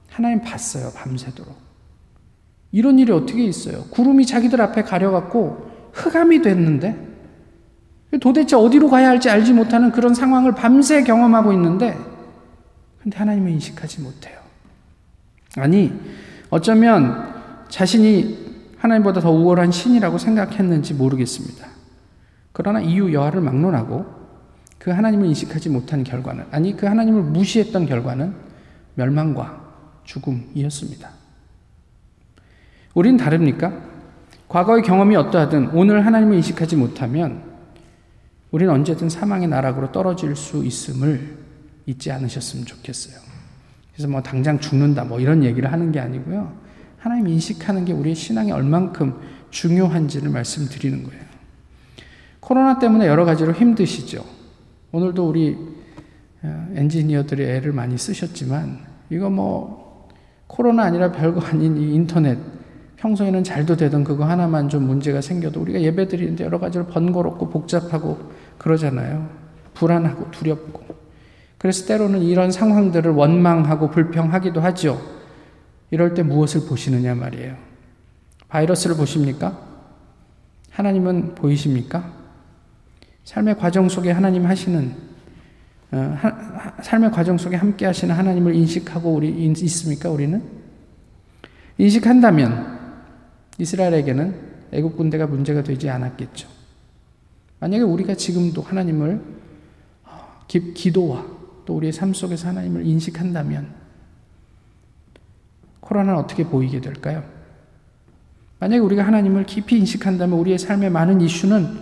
하나님 0.10 0.42
봤어요, 0.42 0.92
밤새도록. 0.96 1.54
이런 2.72 3.00
일이 3.00 3.12
어떻게 3.12 3.44
있어요? 3.44 3.84
구름이 3.90 4.26
자기들 4.26 4.62
앞에 4.62 4.84
가려갖고 4.84 5.72
흑암이 5.94 6.42
됐는데 6.42 7.06
도대체 8.22 8.56
어디로 8.56 8.90
가야 8.90 9.10
할지 9.10 9.30
알지 9.30 9.54
못하는 9.54 9.92
그런 9.92 10.14
상황을 10.14 10.54
밤새 10.54 11.04
경험하고 11.04 11.52
있는데 11.54 11.98
근데 13.06 13.20
하나님을 13.20 13.52
인식하지 13.52 14.02
못해요. 14.02 14.40
아니, 15.58 15.94
어쩌면 16.50 17.36
자신이 17.70 18.74
하나님보다 18.80 19.22
더 19.22 19.30
우월한 19.30 19.72
신이라고 19.72 20.18
생각했는지 20.18 20.96
모르겠습니다. 20.96 21.68
그러나 22.52 22.82
이유 22.82 23.14
여하를 23.14 23.42
막론하고 23.42 24.08
그 24.80 24.90
하나님을 24.90 25.28
인식하지 25.28 25.70
못한 25.70 26.04
결과는, 26.04 26.46
아니, 26.50 26.76
그 26.76 26.88
하나님을 26.88 27.22
무시했던 27.22 27.86
결과는 27.86 28.34
멸망과 28.96 29.62
죽음이었습니다. 30.06 31.08
우린 32.96 33.18
다릅니까? 33.18 33.84
과거의 34.48 34.82
경험이 34.82 35.16
어떠하든 35.16 35.76
오늘 35.76 36.08
하나님을 36.08 36.38
인식하지 36.38 36.76
못하면 36.76 37.44
우리는 38.50 38.74
언제든 38.74 39.10
사망의 39.10 39.48
나락으로 39.48 39.92
떨어질 39.92 40.36
수 40.36 40.66
있음을 40.66 41.45
잊지 41.86 42.12
않으셨으면 42.12 42.66
좋겠어요. 42.66 43.16
그래서 43.94 44.10
뭐 44.10 44.22
당장 44.22 44.60
죽는다 44.60 45.04
뭐 45.04 45.20
이런 45.20 45.44
얘기를 45.44 45.72
하는 45.72 45.92
게 45.92 46.00
아니고요. 46.00 46.54
하나님 46.98 47.28
인식하는 47.28 47.86
게 47.86 47.94
우리의 47.94 48.16
신앙이 48.16 48.52
얼만큼 48.52 49.20
중요한지를 49.52 50.30
말씀드리는 50.30 51.04
거예요. 51.04 51.24
코로나 52.40 52.80
때문에 52.80 53.08
여러 53.08 53.26
가지로 53.26 53.54
힘드시죠. 53.54 54.24
오늘도 54.92 55.28
우리 55.28 55.58
어, 56.44 56.68
엔지니어들이 56.76 57.44
애를 57.44 57.72
많이 57.72 57.98
쓰셨지만 57.98 58.80
이거 59.10 59.30
뭐 59.30 60.10
코로나 60.48 60.84
아니라 60.84 61.12
별거 61.12 61.42
아닌 61.42 61.78
이 61.78 61.94
인터넷 61.94 62.38
평소에는 62.98 63.44
잘도 63.44 63.76
되던 63.76 64.04
그거 64.04 64.26
하나만 64.26 64.70
좀 64.70 64.88
문제가 64.88 65.22
생겨도 65.22 65.62
우리가 65.62 65.82
예배 65.82 66.08
드리는데 66.08 66.44
여러 66.44 66.60
가지로 66.60 66.88
번거롭고 66.88 67.50
복잡하고 67.50 68.32
그러잖아요. 68.58 69.30
불안하고 69.74 70.32
두렵고. 70.32 71.05
그래서 71.66 71.88
때로는 71.88 72.22
이런 72.22 72.52
상황들을 72.52 73.10
원망하고 73.10 73.90
불평하기도 73.90 74.62
하죠. 74.62 75.02
이럴 75.90 76.14
때 76.14 76.22
무엇을 76.22 76.68
보시느냐 76.68 77.16
말이에요. 77.16 77.58
바이러스를 78.50 78.96
보십니까? 78.96 79.60
하나님은 80.70 81.34
보이십니까? 81.34 82.14
삶의 83.24 83.58
과정 83.58 83.90
속에 83.90 84.12
하나님 84.12 84.46
하시는 84.46 84.94
어, 85.92 86.16
하, 86.20 86.84
삶의 86.84 87.10
과정 87.10 87.36
속에 87.36 87.56
함께 87.56 87.88
하시는 87.88 88.14
하나님을 88.14 88.54
인식하고 88.54 89.12
우리 89.12 89.30
있습니까? 89.48 90.12
우리는 90.12 90.44
인식한다면 91.80 92.80
이스라엘에게는 93.58 94.36
애국 94.72 94.98
군대가 94.98 95.26
문제가 95.26 95.64
되지 95.64 95.90
않았겠죠. 95.90 96.48
만약에 97.60 97.82
우리가 97.82 98.14
지금도 98.14 98.62
하나님을 98.62 99.20
기도와 100.48 101.35
또 101.66 101.76
우리의 101.76 101.94
삶 101.94 102.14
속에서 102.14 102.48
하나님을 102.50 102.86
인식한다면 102.86 103.74
코로나는 105.80 106.20
어떻게 106.20 106.44
보이게 106.46 106.82
될까요? 106.82 107.24
만약에 108.60 108.80
우리가 108.80 109.06
하나님을 109.06 109.46
깊이 109.46 109.78
인식한다면 109.78 110.40
우리의 110.40 110.58
삶의 110.58 110.90
많은 110.90 111.22
이슈는 111.22 111.80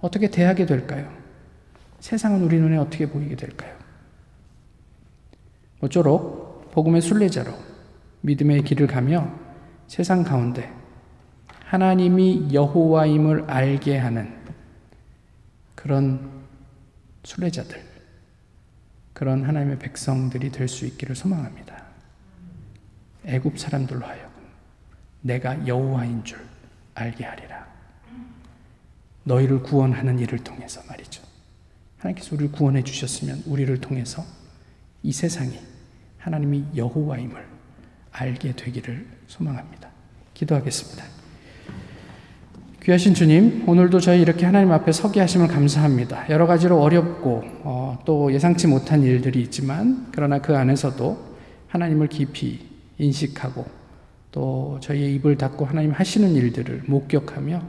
어떻게 0.00 0.30
대하게 0.30 0.66
될까요? 0.66 1.10
세상은 1.98 2.42
우리 2.42 2.58
눈에 2.58 2.76
어떻게 2.76 3.08
보이게 3.08 3.36
될까요? 3.36 3.74
모쪼록 5.80 6.70
복음의 6.72 7.00
순례자로 7.00 7.52
믿음의 8.22 8.64
길을 8.64 8.86
가며 8.86 9.30
세상 9.86 10.22
가운데 10.22 10.72
하나님이 11.64 12.48
여호와임을 12.52 13.44
알게 13.48 13.96
하는 13.96 14.34
그런 15.74 16.28
순례자들, 17.24 17.89
그런 19.20 19.44
하나님의 19.44 19.78
백성들이 19.78 20.50
될 20.50 20.66
수 20.66 20.86
있기를 20.86 21.14
소망합니다. 21.14 21.84
애굽 23.26 23.58
사람들로 23.58 24.06
하여금 24.06 24.30
내가 25.20 25.66
여호와인 25.66 26.24
줄 26.24 26.40
알게 26.94 27.24
하리라. 27.24 27.68
너희를 29.24 29.62
구원하는 29.62 30.18
일을 30.18 30.38
통해서 30.38 30.82
말이죠. 30.88 31.22
하나님께서 31.98 32.34
우리를 32.34 32.50
구원해 32.52 32.82
주셨으면 32.82 33.42
우리를 33.44 33.78
통해서 33.82 34.24
이 35.02 35.12
세상이 35.12 35.60
하나님이 36.16 36.64
여호와임을 36.74 37.46
알게 38.12 38.56
되기를 38.56 39.06
소망합니다. 39.26 39.90
기도하겠습니다. 40.32 41.04
귀하신 42.82 43.12
주님, 43.12 43.68
오늘도 43.68 44.00
저희 44.00 44.22
이렇게 44.22 44.46
하나님 44.46 44.72
앞에 44.72 44.90
서게 44.92 45.20
하심을 45.20 45.48
감사합니다. 45.48 46.30
여러 46.30 46.46
가지로 46.46 46.80
어렵고 46.80 47.42
어, 47.62 47.98
또 48.06 48.32
예상치 48.32 48.68
못한 48.68 49.02
일들이 49.02 49.42
있지만 49.42 50.06
그러나 50.12 50.40
그 50.40 50.56
안에서도 50.56 51.36
하나님을 51.68 52.08
깊이 52.08 52.66
인식하고 52.96 53.66
또 54.32 54.78
저희의 54.80 55.14
입을 55.16 55.36
닫고 55.36 55.66
하나님 55.66 55.90
하시는 55.90 56.30
일들을 56.30 56.84
목격하며 56.86 57.62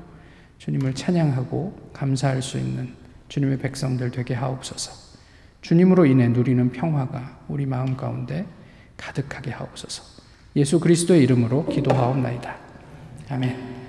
주님을 0.60 0.93
찬양하고 0.93 1.89
감사할 1.91 2.41
수 2.41 2.58
있는 2.58 2.93
주님의 3.28 3.58
백성들 3.60 4.12
되게 4.12 4.34
하옵소서. 4.34 5.12
주님으로 5.60 6.06
인해 6.06 6.30
누리는 6.30 6.71
평화가 6.71 7.39
우리 7.50 7.65
마음 7.65 7.97
가운데 7.97 8.45
가득하게 8.95 9.52
하옵소서. 9.52 10.21
예수 10.56 10.80
그리스도의 10.80 11.21
이름으로 11.24 11.65
기도하옵나이다. 11.65 12.56
아멘. 13.30 13.80